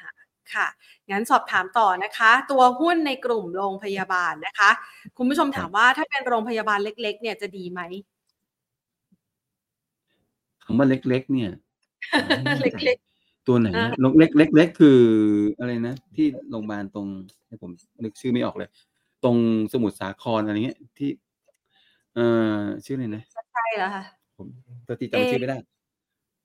[0.55, 0.67] ค่ะ
[1.11, 4.71] งั้นสอบถามต่อนะคะ ตัวหุ้นในกลุ่มโรงพยาบาลนะคะ
[5.17, 7.81] คุณผู้ชมถามว่าถ้าเป็นโรงพยาบาลเล็ก ๆ เนี่ยจะดีไหม
[10.65, 11.51] คำว่าเล็ก ๆ เนี่ย
[12.39, 12.99] ผมไม่แน่ใจเล็ก
[13.49, 14.99] ตัวไหนอ่านะโรงเล็กเล็กเล็กคือ
[15.59, 17.07] อะไรนะ ที่โรงพยาบาลตรง
[17.47, 17.71] ให้ผม
[18.05, 18.69] นึกชื่อไม่ออกเลย
[19.25, 19.37] ตรง
[19.73, 21.11] สมุทรสาครอะไรเงี้ยที่
[22.15, 22.27] เอ่
[22.61, 23.23] อชื่ออะไรนะ
[23.53, 24.03] ใช่เหรอคะ
[24.37, 24.49] ผม
[24.87, 25.59] ตัวที่จำชื่อไม่ได้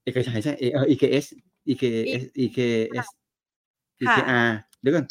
[0.04, 1.26] เอกชัยใช่เอเออ EKS
[1.72, 3.25] EKS EKS ค่ะ
[4.02, 4.50] EKR
[4.82, 5.06] เดี๋ยวก่อน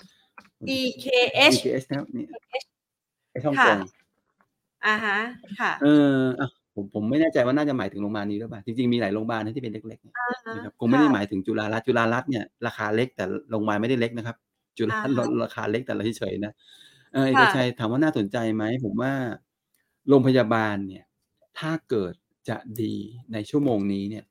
[0.77, 2.27] EKH EKS นะครับนี่
[3.31, 3.79] ไอ้ช่องค่ะกง
[4.87, 5.17] อ่าฮะ
[5.61, 14.37] ค่ะ เอออะผมผมไม่แน่ใจว่าน่าจะหมายถึงโรงพยาบาลนี้หรือเปล่าจริงๆมีหลายโรงพยาบาลนะที่เป็นเล็กๆเนี่ยอ่าฮะนะครับคงไม่ได้ค่ะหมายถึงจุฬารัตน์จุฬารัตน์เนี่ยราคาเล็กแต่โรงพยาบาลไม่ได้เล็กนะครับ
[14.79, 16.53] จุฬาอ่าฮะราคาเล็กแต่เราเฉยๆนะ
[17.13, 19.13] เออเอค่ะกชัยถามว่าน่าสนใจไหมผมว่า
[20.09, 21.05] โรงพยาบาลเนี่ย
[21.59, 22.15] ถ้าเกิด
[22.49, 22.95] จะดี
[23.33, 24.25] ในชั่วโมงนี้เนี่ย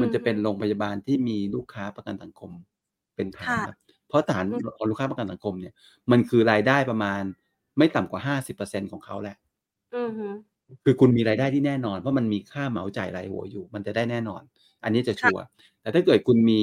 [0.00, 2.50] มันจะเป็นโรงพยาบาลที่มีลูกค้าประกันสังคม
[3.20, 3.76] เป็นฐานค่ะครับ
[4.08, 5.74] เพราะฐานอืมของลูกค้าประกันสังคมเนี่ย
[6.10, 7.22] มันคือรายได้ประมาณ
[7.78, 9.36] ไม่ต่ำกว่าห้าสิบเปอร์เซ็นของเขาแหละ
[9.94, 10.28] อือฮึ
[10.84, 14.42] คือคุณมีรายได้ที่แน่นอน เพราะมันมีค่าเหมาจ่ายรายหัวอยู่ มันจะได้แน่นอน
[14.84, 15.44] อันนี้จะชัวร์
[15.80, 16.60] แต่ถ้าเกิดคุณมี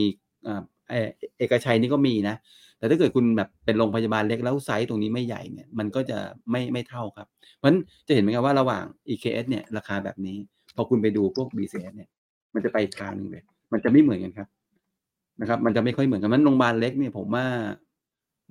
[0.47, 2.35] อ่าเอ่อเอกชัยนี่ก็มีนะ
[2.77, 6.17] แต่ถ้าเกิดคุณแบบเป็นโรงพยาบาลเล็กแล้วไซส์ตรงนี้ไม่ใหญ่เนี่ย มันก็จะ
[6.51, 7.77] ไม่ไม่เท่าครับ เพราะฉะนั้น
[8.07, 10.37] จะเห็นไหมครับว่าระหว่าง EKS เนี่ยราคาแบบนี้
[10.75, 12.09] พอคุณไปดูพวก BCS เนี่ย
[12.53, 13.43] มันจะไปอีกทางหนึงเลย
[13.73, 14.47] มันจะไม่เหมือนกันครับ
[15.41, 17.45] นะครับ มันจะไม่ค่อยเหมือนกันมันโรงพยาบาลเล็กเนี่ยผมว่า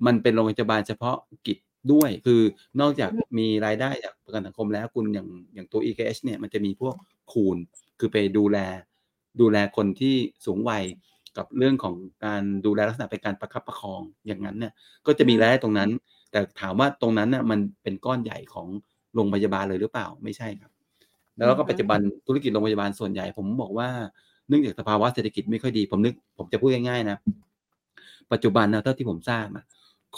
[0.05, 1.17] มันเป็นโรงพยาบาลเฉพาะ
[1.47, 1.57] กิจ
[1.93, 2.41] ด้วย คือ
[2.81, 6.95] นอกจากมีรายได้จากประกันสังคมแล้วคุณอย่างอย่างตัว EKH เนี่ยมันจะมีพวก
[7.31, 7.57] คูณ
[7.99, 8.57] คือไปดูแล
[9.41, 10.15] ดูแลคนที่
[10.45, 10.83] สูงวัย
[11.37, 14.73] กับเรื่องของการดูแลลักษณะเป็นการประคับประคองอย่างนั้นเนี่ย
[15.05, 15.89] ก็จะมีรายได้ตรงนั้น
[16.31, 18.67] แต่ถามว่าตรงนั้นน่ะมันเป็นก้อนใหญ่ของ
[19.13, 20.71] โรงพยาบาลเลยหรือเปล่าไม่ใช่ครับ
[21.35, 23.89] แล้วก็ปัจจุบันธุรกิจโรงพยาบาลส่วนใหญ่ผมบอกว่า
[24.49, 27.17] เนื่องจากสภาวะเศรษฐกิจไม่ค่อยดี ผมนึก ผมจะพูดง่ายๆนะ
[28.31, 29.65] ปัจจุบันนะเท่าที่ผมทราบอะ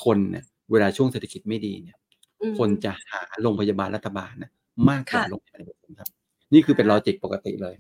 [0.04, 1.98] คนเนี่ยเวลาช่วงเศรษฐกิจไม่ดีเนี่ย
[2.42, 4.52] อืมคนจะหาโรงพยาบาลรัฐบาลนะ
[4.90, 6.10] มากกว่าค่ะโรงพยาบาลเอกชนครับ
[6.54, 7.76] นี่คือเป็นอ่าลอจิกปกติเลย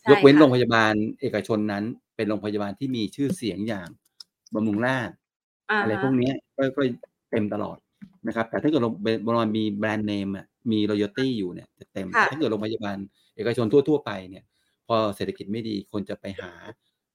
[0.00, 1.84] ใช่ยกเว้นค่ะโรงพยาบาลเอกชนนั้น
[2.16, 3.88] เป็นโรงพยาบาลที่มีชื่อเสียงอย่าง
[4.54, 5.16] บำรุงราษฎร์
[5.70, 6.80] อ่าอะไรฮะพวกเนี้ยก็ก็
[7.30, 7.76] เต็มตลอด
[8.26, 12.96] นะครับ แต่ถ้าเกิดโรงพยาบาลมีแบรนด์เนมอะมี loyalty อยู่เนี่ยจะเต็มค่ะแต่ถ้าเกิดโรงพยาบาล
[13.36, 14.49] เอกชนทั่ว ๆ ไปเนี่ยพ
[14.94, 16.52] อเศรษฐกิจไม่ดีคนจะไปหา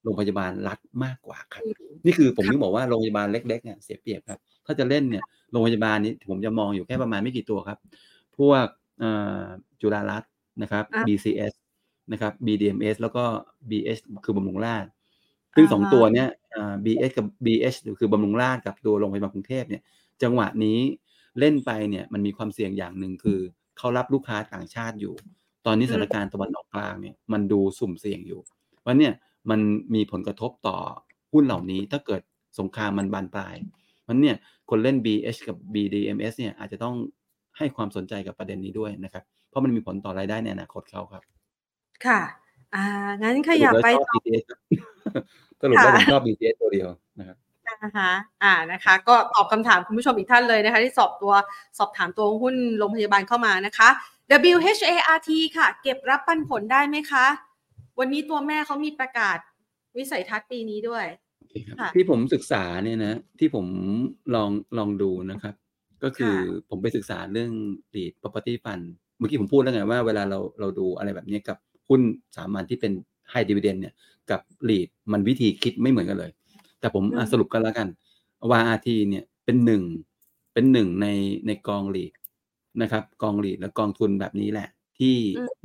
[0.03, 7.77] โรงพยาบาลรัฐมากกว่าครับอืมนี่คือผมถึงบอกว่าโรงพยาบาลเล็กๆเนี่ยเสียเปรียบครับ ถ้าจะเล่นเนี่ยโรงพยาบาลนี้ผมจะมองอยู่แค่ประมาณไม่กี่ตัวครับ
[8.37, 8.65] พวก
[8.99, 9.41] เอ่อ
[9.81, 11.53] จุฬารัตน์นะครับอะ BCS
[12.11, 13.23] นะครับ BDMS แล้วก็
[13.69, 14.89] BH คือบำรุงราษฎร์
[15.55, 19.81] ซึ่งอ่าสองฮะตัวเนี้ยอ่า BH กับ BH คือบำรุงราษฎร์กับตัวโรงพยาบาลกรุงเทพเนี่ย
[20.23, 20.79] จังหวะนี้
[21.39, 23.39] เล่นไปเนี่ยมันมีความเสี่ยงอย่างหนึ่งคือ
[23.77, 25.15] เขารับลูกค้าต่างชาติอยู่
[25.65, 28.41] ตอนนี้สถานการณ์ตะวันออกกลางเนี่ยมันดูสุ่มเสี่ยงอยู่
[28.81, 29.13] เพราะเนี่ย
[29.49, 29.59] มัน
[29.95, 30.77] มีผลกระทบต่อ
[31.31, 32.21] หุ้นเหล่านี้ถ้าเกิด
[32.59, 33.53] สงครามมันบานปลาย
[34.07, 34.35] มันเนี่ย
[34.69, 36.95] คนเล่น BH กับ BDMs เนี่ยอาจจะต้อง
[37.57, 41.23] ให้ความสนใจกับประเด็นนี้ด้วยนะครับ เพราะมันมีผลต่อรายได้ในอนาคตเขาครับ
[42.05, 42.21] ค่ะ
[42.75, 42.85] อ่า
[43.21, 44.59] งั้นขสรุยัปบแล้วไปชอบต่อ BTS ครับ
[45.61, 46.89] สรุปแล้วค่ะผมชอบ BTS ตัวเดียว
[47.19, 47.37] นะครับ
[47.83, 48.11] นะคะ
[48.43, 51.33] อ่านะคะ ก็ตอบคำถามคุณผู้ชมอีกท่านเลยนะคะ ที่สอบตัว
[51.77, 53.89] สอบถามตัวหุ้นโรงพยาบาลเข้ามานะคะ
[54.31, 57.25] WHART ค่ะ เก็บรับปันผลได้ไหมคะ
[57.99, 59.37] วันนี้ตัวแม่เขามีประกาศ
[59.97, 61.05] วิสัยทัศน์ปีนี้ด้วย
[61.39, 63.65] โอเคครับค่ะที่ผมศึกษาเนี่ยนะ ที่ผม
[64.35, 65.55] ลองลองดูนะครับ
[66.03, 67.51] ก็คือค่ะผมไปศึกษาเรื่อง
[67.95, 68.83] lead property fund
[69.17, 71.57] เมื่อกี้ผมพูดแล้วไงว่าเวลาเราเราดูอะไรแบบนี้กับ
[71.89, 72.01] หุ้น
[72.35, 72.91] สามัญที่เป็น
[73.31, 73.93] high dividend เนี่ย
[74.31, 76.31] กับ lead มันวิธีคิดไม่เหมือนกันเลย
[76.79, 77.87] แต่ผมอะอืมสรุปกันแล้วกัน
[78.59, 79.83] YRT เนี่ยเป็นหนึ่ง
[80.53, 81.07] เป็นหนึ่งใน
[81.47, 82.11] ในกอง lead
[82.81, 84.69] นะครับ กอง lead และกองทุนแบบนี้แหละ
[84.99, 85.15] ที่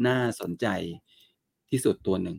[0.06, 0.66] น่าสนใจ
[1.70, 2.36] ที่สุดตัวหนึ่ง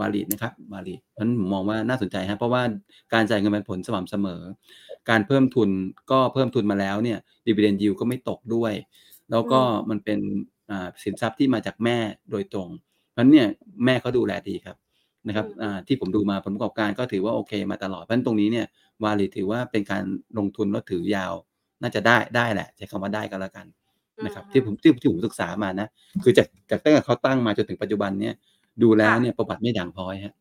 [0.00, 2.62] วาลีดนะครับวาลีดเพราะฉะนั้นผมมองว่าน่าสนใจครับเพราะว่า
[3.14, 4.42] การจ่ายเงินปันผลสม่ำเสมอ
[5.10, 5.68] การเพิ่มทุน
[6.10, 8.72] ก็เพิ่มทุนมาแล้วเนี่ยดีเวเดนยิวก็ไม่ตกด้วย
[9.30, 9.60] แล้วก็
[9.90, 10.20] มันเป็น
[10.70, 11.96] อ่าสินทรัพย์ที่มาจากแม่
[12.30, 12.68] โดยตรง
[13.10, 13.46] เพราะฉะนั้นเนี่ย
[13.84, 14.76] แม่เขาดูแลดีครับ
[15.28, 18.66] นะครับอ่าที่ผมดูมาผลประกอบการก็ถือว่าโอเค มาตลอดเพราะฉะนั้นตรงนี้เนี่ย
[19.04, 20.02] วาลีดถือว่าเป็นการ
[20.38, 21.34] ลงทุนแล้วถือยาว
[21.82, 23.66] น่าจะได้ได้แหละใช้คำว่าได้ก็แล้วกัน
[24.24, 25.88] นะครับที่ผมที่ที่ผมศึกษามานะ
[26.22, 28.34] คือจากจากตั้งแต่เขาตั้งมาจนถึงปัจจุบันเนี่ย
[28.82, 30.34] ดูแล้วเนี่ยประวัติไม่ด่างพร้อยฮะ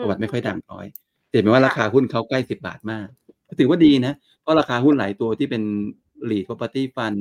[0.00, 0.84] ประวัติไม่ค่อยด่างพร้อย
[1.28, 3.06] แต่เห็นไหมว่าราคาหุ้นเขาใกล้สิบาทมาก
[3.48, 5.62] ก็ถือว่าดีนะเพราะราคาหุ้นหลายตัวที่เป็น
[6.30, 7.18] lead property fund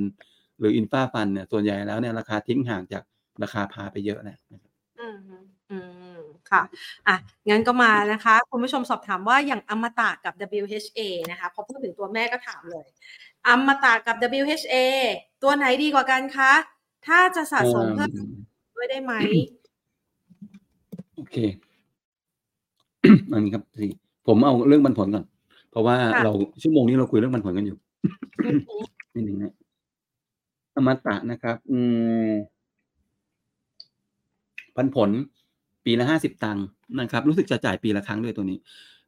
[0.59, 3.03] หรือ infra fund เนี่ยส่วนใหญ่แล้วเนี่ยราคาทิ้งห่างจาก
[3.43, 4.37] ราคาพาไปเยอะนะ
[4.99, 5.17] อืม
[5.71, 6.00] อืม
[6.51, 6.61] ค่ะ
[7.07, 7.15] อะ
[7.49, 10.99] งั้นก็มานะคะ คุณผู้ชมสอบถามว่าอย่างอมตะกับ WHA
[11.31, 12.85] นะคะพอพูดถึงตัวแม่ก็ถามเลย
[13.47, 14.75] อมตะกับ WHA
[15.43, 16.51] ตัวไหนดีกว่ากันคะ
[17.07, 18.09] ถ้าจะสะสมเพิ่ม
[18.75, 19.13] ด้วยได้ไหม
[21.15, 21.35] โอเค
[23.31, 23.87] อันนี้ครับสิ
[24.27, 25.25] ผมเอาเรื่องบันผลก่อน
[25.71, 27.77] เพราะว่าค่ะเราชั่วโมงนี้เราคุยเรื่องบันผลกันอยู่
[28.45, 28.59] อืม
[29.13, 29.53] นิดหนึ่งนะ
[30.75, 31.79] อมตะนะครับ อื
[32.29, 32.31] ม
[34.75, 35.09] ปันผล
[35.85, 36.65] ปีละห้าสิบตังค์
[36.99, 38.59] นะครับ รู้สึกจะจ่ายปีละครั้งด้วยตัวนี้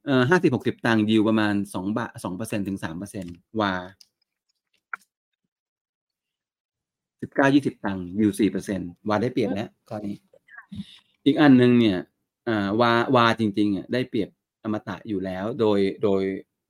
[0.05, 3.26] เอ่อห้าสิบหกสิบตังค์ยิวประมาณสองบาทสองเปอร์เซ็นถึงสามเปอร์เซ็น
[3.59, 3.74] วา
[7.21, 10.15] สิบเก้ายี่สิบตังค์ยิวสี่เปอร์เซ็นวาได้เปรียบแล้วข้อนี้
[11.26, 11.97] อีกอันหนึ่งเนี่ย
[12.47, 14.30] อ่าวาวาจริงๆอะได้เปรียบ
[14.63, 16.21] อมตะอยู่แล้วโดยโดย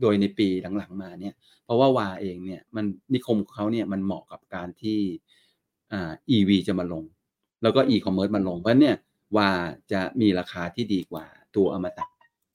[0.02, 0.48] โดยในปี
[0.78, 1.36] หลังๆมาเนี่ย
[1.66, 5.00] เพราะว่าวาเองเนี่ยมันนิคมของเขาเนี่ยมันเหมาะกับการที่
[5.92, 7.04] อ่า EV จะมาลง
[7.64, 8.96] แล้วก็ e-commerce มาลงเพราะเนี่ย
[9.38, 9.50] ว่า
[9.92, 11.26] จะมีราคาที่ดีกว่า
[11.56, 12.06] ตัวอมตะ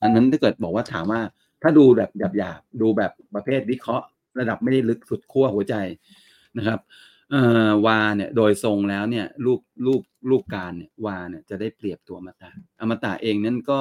[0.02, 1.20] อันนั้นถ้าเกิดบอกว่าถามว่า
[1.62, 4.06] ถ้าดูแบบหยาบๆดูแบบประเภทวิเคราะห์
[4.38, 5.74] ระดับไม่ได้ลึกสุดขั้วหัวใจ
[6.58, 6.80] นะครับ
[7.86, 12.50] วาเนี่ยโดยทรงแล้วเนี่ยลูกลูกลูกการเนี่ยวาเนี่ยจะได้เปรียบตัวอมตะ
[12.80, 13.80] อมตะเองนั้นก็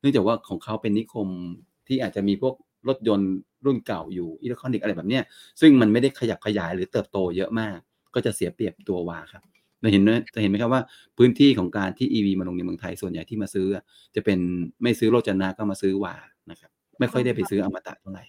[0.00, 1.28] เนื่องจากว่าของเขาเป็นนิคม
[1.88, 2.54] ที่อาจจะมีพวก
[2.88, 3.32] รถยนต์
[3.64, 5.22] รุ่นเก่าอยู่อิเล็กทรอนิกส์อะไรแบบเนี้ย
[5.60, 7.78] ซึ่งมันไม่ได้ขยับขยายหรือเติบโตเยอะมาก
[8.14, 9.42] ก็จะเสียเปรียบตัววาครับ
[9.80, 10.82] เราเห็นไหมจะเห็นไหมครับว่า
[11.18, 13.66] พื้นที่ของการที่ EV มาลงในเมืองไทยส่วนใหญ่ที่มาซื้อ
[14.14, 14.38] จะเป็น
[14.82, 16.14] ไม่ซื้อโรจนาก็มาซื้อวา
[16.50, 18.24] นะครับ ไม่ค่อยได้ไปซื้ออมตะเท่าไหร่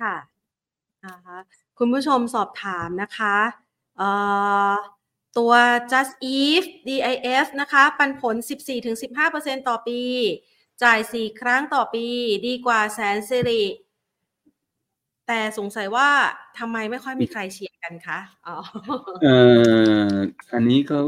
[0.00, 0.16] ค่ะ
[1.06, 1.38] นะคะ
[1.78, 3.36] คุณผู้ชมสอบถามนะคะ
[3.96, 4.08] เอ่
[4.70, 4.74] อ
[5.38, 5.52] ตัว
[5.92, 8.36] just if DIF นะคะ ปันผล
[9.02, 10.00] 14-15%ต่อปี
[10.82, 12.06] จ่าย 4 ครั้งต่อปี
[12.46, 13.62] ดีกว่าแสนสิริ
[15.26, 16.08] แต่สงสัยว่า
[16.58, 18.56] ทำไมไม่ค่อยมีใครเชียร์กันคะอ๋อ
[19.22, 19.36] เอ่
[20.08, 20.12] อ
[20.54, 20.98] อันนี้ก็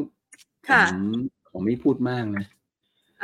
[0.68, 0.90] ผค่ะม
[1.50, 2.44] ผมไม่พูดมากนะ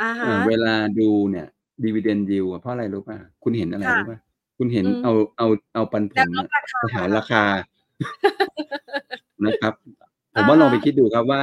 [0.01, 1.47] อ่าเอ่ฮะอเวลาดูเนี่ย
[1.83, 4.19] ดีเวเดนดิวเพราะอะไรรู้ป่ะ คุณเห็นอะไรค่ะรู้ป่ะ
[4.57, 7.43] คุณเห็นอืมเอาเอาเอาปันผแนวลโน้น่ะมราคาไปหารเหรอราคา
[9.45, 9.73] นะครับ
[10.33, 11.41] ผมว่าอ่าฮะลองไปคิดดูครับว่า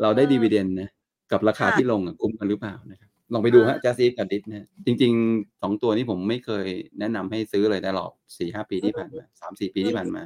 [0.00, 0.88] เราได้เออดีเวเดนนะ
[1.32, 6.66] กับราคาค่ะที่ลงอะคุ้มกันหรือเปล่านะครับ ลองไปดูอ่าฮะจ s ซีฟกับดิสนะจริงๆสองตัวนี้ผมไม่เคย
[6.98, 10.22] แนะนำให้ซื้อเลยตลอดสี่ห้าปีที่ผ่านมาสามสี่ปีที่ผ่านมา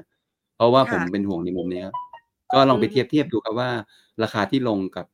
[0.56, 1.94] เพราะว่าผมค่ะเป็นห่วงในมุมนี้ครับ
[2.52, 3.70] ก็ลองไปเทียบเทียบดูครับว่า
[4.22, 5.06] ราคาที่ลงกับ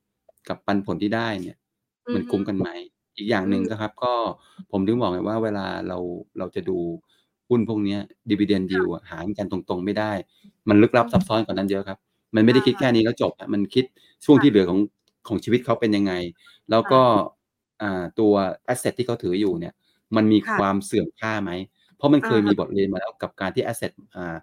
[0.49, 1.59] กับปันผลที่ได้เนี่ย
[2.14, 2.68] มันคุ้มกันไหม
[3.16, 4.12] อีกอย่างหนึ่งอืมก็ครับ ก็
[4.72, 5.99] ผมถึงบอกไงว่าเวลาเรา
[6.39, 6.78] เราจะดู
[7.49, 7.97] หุ้นพวกเนี้
[8.30, 10.12] dividend yield หารกันตรงๆ ไม่ได้
[10.68, 11.99] มันลึกลับซับซ้อนกว่านั้นเยอะครับ
[12.34, 13.84] มันไม่ได้คิดแค่นี้แล้วจบอะมันคิด
[14.24, 14.80] ช่วงที่เหลือของ
[15.28, 16.12] ของชีวิตเขาเป็นยังไง
[16.70, 17.36] แล้วก็อ่า
[18.20, 18.33] ตัว
[18.64, 19.74] asset ที่เขาถืออยู่เนี่ย
[20.16, 21.51] มันมีค่ะความเสื่อมค่าไหม
[21.97, 24.37] เพราะมันเคยอ่าฮะมีบทเรียนมาแล้วกับการที่ asset อ่า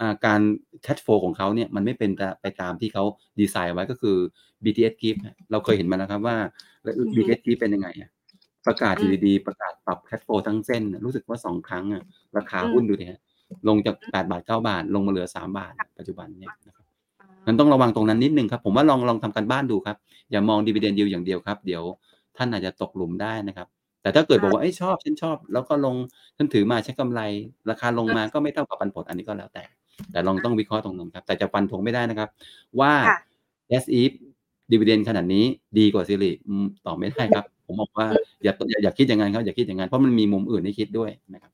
[0.00, 0.40] อ่าการ
[0.84, 2.10] cash flow ของเขาเนี่ยมันไม่เป็น
[2.42, 3.04] ไปตามที่เขา
[3.40, 4.16] ดีไซน์ไว้ก็คือ
[4.64, 6.36] BTS Gift อะเราเคยเห็นมาแล้วครับว่า
[7.04, 8.10] อือฮึ BTS Gift เป็นยังไงอะ
[8.66, 12.02] ประกาศออืยู่มดีๆประกาศปรับ cash flow ทั้งเส้นอะรู้สึกว่าสองครั้งอะ
[12.36, 13.20] ราคาอืมหุ้นดูดิฮะ
[13.68, 16.86] ลงจากแปดบาทเก้าบาท ลงมาเหลือสามบาท ปัจจุบันเนี่ยนะครับ
[17.46, 19.96] มันต้องระวังตรงนั้นนิดนึงครับ ผมว่าลองลองทำกันบ้านดูครับ
[20.30, 21.82] อย่ามองดีเวเดนยิวอย่างเดียวครับ เดี๋ยว
[22.36, 23.68] ท่านอาจจะตกหลุมได้นะครับ
[24.02, 25.96] แต่ถ้าเกิดบอกว่าเอ้ยชอบฉันชอบ แล้วก็ลง
[26.36, 27.20] ฉันถือมาใช้กำไร
[27.70, 29.64] ราคาลงมาก็ไม่เท่ากับปันผลอันนี้ก็แล้วแต่
[30.12, 32.28] แต่ลองต้องวิเคราะห์ตรงนั้นครับ แต่จะฟันธงไม่ได้นะครับ
[32.80, 33.18] ว่าค่ะ
[33.82, 34.02] S E
[34.70, 35.44] ดีเวเดนขนาดนี้
[35.78, 38.06] ดีกว่าซิริอืมตอบไม่ได้ครับ ผมบอกว่า
[38.44, 41.52] อย่าอย่าอย่าคิดอย่างนั้นครับอย่าคิดอย่างนั้นเพราะมันมีมุมอื่นให้คิดด้วยนะครับ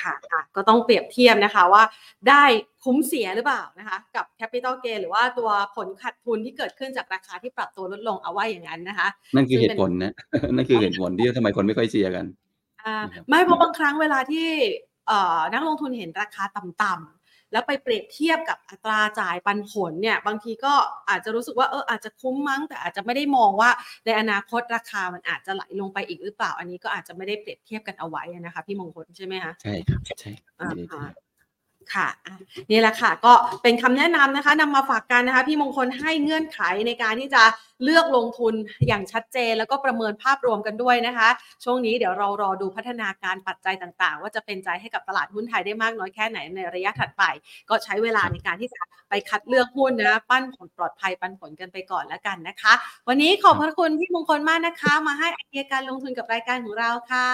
[0.00, 1.82] ค่ะค่ะก็ต้องเปรียบเทียบนะคะว่า
[2.28, 2.44] ได้
[2.84, 10.12] คุ้มเสียหรือเปล่านะคะกับ Capital Gain หรือว่าตัวผลขาดทุนที่เกิดขึ้นจากราคาที่ปรับตัวลดลงเอาว่าอย่างนั้นนะคะ นั่นคือซึ่งเหเป็นตุผลนะ
[10.54, 12.26] นั่นคือเหตุผลที่ทำไมคนไม่ค่อยเชียร์กัน
[12.84, 14.48] อ่านะครับไม่เพราะบางครั้งเวลาที่
[15.06, 17.17] เอ่อนักลงทุนเห็นราคาต่ำๆ
[17.52, 20.74] แล้วไปเปรียบเทียบกับอัตราจ่ายปันผลเนี่ยบางทีก็
[21.10, 23.70] อาจจะรู้สึกว่าเอออาจจะคุ้มมั้ง แต่อาจจะไม่ได้มองว่า
[24.04, 31.27] ในอนาคตราคามันอาจจะไหลลงไปอีกหรือเปล่า อันนี้ก็อาจจะไม่ได้เปรียบเทียบกันเอาไว้นะคะพี่มงคลใช่ไหมคะใช่ครับใช่ครับอ่าไม่ได้เทียบ
[31.94, 32.08] ค่ะ
[32.70, 33.32] นี่แหละค่ะ ก็
[33.62, 37.42] เป็นคำแนะนำนะคะนำมาฝากกันนะคะ พี่มงคลให้เงื่อนไขในการที่จะ
[37.84, 38.54] เลือกลงทุน
[38.88, 41.28] อย่างชัดเจน แล้วก็ประเมินภาพรวมกันด้วยนะคะ
[41.64, 47.22] ช่วงนี้เดี๋ยวเรารอดูพัฒนาการปัจจัยต่างๆ ว่าจะเป็นใจให้กับตลาดหุ้นไทยได้มากน้อยแค่ไหนในระยะถัดไป
[47.68, 52.72] ก็ใช้เวลาในการที่จะไปคัดเลือกหุ้นนะ ปั้นผลปลอดภัยปันผลกันไปก่อนแล้วกันนะคะ
[53.08, 57.28] วันนี้ขอบพระคุณพี่มงคลมากนะคะ มาให้ไอเดียการลงทุนกับรายการของเราค่ะ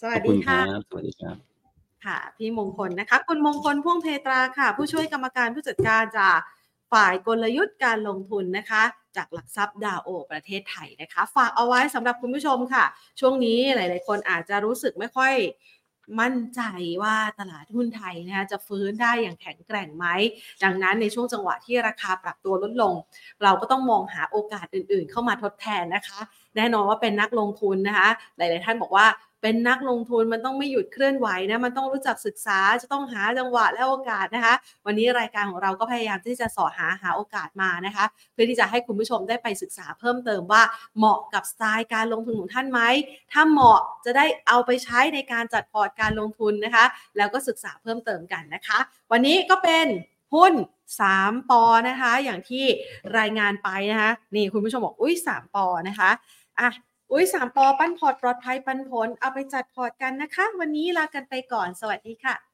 [0.00, 0.58] สวัสดีค่ะ
[0.88, 1.55] สวัสดีครับ
[2.04, 6.38] ค่ะพี่มงคลนะคะคุณมงคลพ่วงเพตราค่ะ ผู้ช่วยกรรมการผู้จัดการจาก
[6.92, 8.82] ฝ่ายกลยุทธ์การลงทุนนะคะ
[9.16, 12.84] จากหลักทรัพย์ดาวโอ ประเทศไทยนะคะ ฝากเอาไว้สำหรับคุณผู้ชมค่ะ
[13.20, 15.34] ช่วงนี้หลาย ๆ คนอาจจะรู้สึกไม่ค่อย
[16.20, 16.62] มั่นใจ
[17.02, 20.06] ว่าตลาดหุ้นไทยนะคะจะฟื้นได้อย่างแข็งแกร่งไหม
[20.64, 22.94] ดังนั้นในช่วงจังหวะที่ราคาปรับตัวลดลง
[23.42, 26.20] เราก็ต้องมองหาโอกาสอื่นๆ เข้ามาทดแทนนะคะ
[26.56, 29.06] แน่นอนว่าเป็นนักลงทุนนะคะ หลาย ๆ ท่านบอกว่า
[29.42, 34.54] เป็นนักลงทุนมันต้องไม่หยุดเคลื่อนไหวนะมันต้องรู้จักศึกษาจะต้องหาจังหวะและโอกาสนะคะ
[34.86, 40.62] วันนี้รายการของเราก็พยายามที่จะสอหาหาโอกาสมานะคะ เพื่อที่จะให้คุณผู้ชมได้ไปศึกษาเพิ่มเติมว่า
[40.98, 42.80] เหมาะกับสไตล์การลงทุนของท่านไหม
[43.32, 46.84] ถ้าเหมาะจะได้เอาไปใช้ในการจัดพอร์ตการลงทุนนะคะ
[47.16, 48.78] แล้วก็ศึกษาเพิ่มเติมกันนะคะ
[49.12, 49.86] วันนี้ก็เป็น
[50.34, 50.54] หุ้น
[51.00, 52.64] 3ปอนะคะ อย่างที่
[53.18, 56.10] รายงานไปนะคะ นี่คุณผู้ชมบอก อุ้ย3ปอนะคะ
[56.60, 56.70] อะ
[57.12, 62.45] อุ้ยสามปอปั้นพอร์ตปลอดภัยปันผลเอาไปจัดพอร์ตกันนะคะ วันนี้ลากันไปก่อนสวัสดีค่ะ